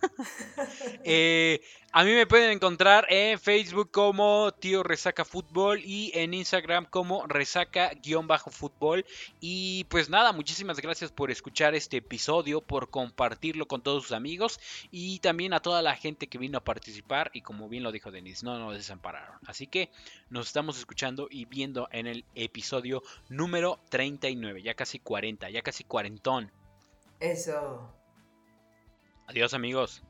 [1.04, 1.60] Eh,
[1.92, 7.26] a mí me pueden encontrar en Facebook como Tío Resaca Fútbol y en Instagram como
[7.26, 9.04] Resaca-Fútbol.
[9.40, 14.60] Y pues nada, muchísimas gracias por escuchar este episodio, por compartirlo con todos sus amigos
[14.92, 17.32] y también a toda la gente que vino a participar.
[17.34, 19.40] Y como bien lo dijo Denis, no nos desampararon.
[19.44, 19.90] Así que
[20.28, 25.82] nos estamos escuchando y viendo en el episodio número 39, ya casi 40, ya casi
[25.82, 26.52] cuarentón.
[27.18, 27.99] Eso.
[29.30, 30.02] Adiós amigos.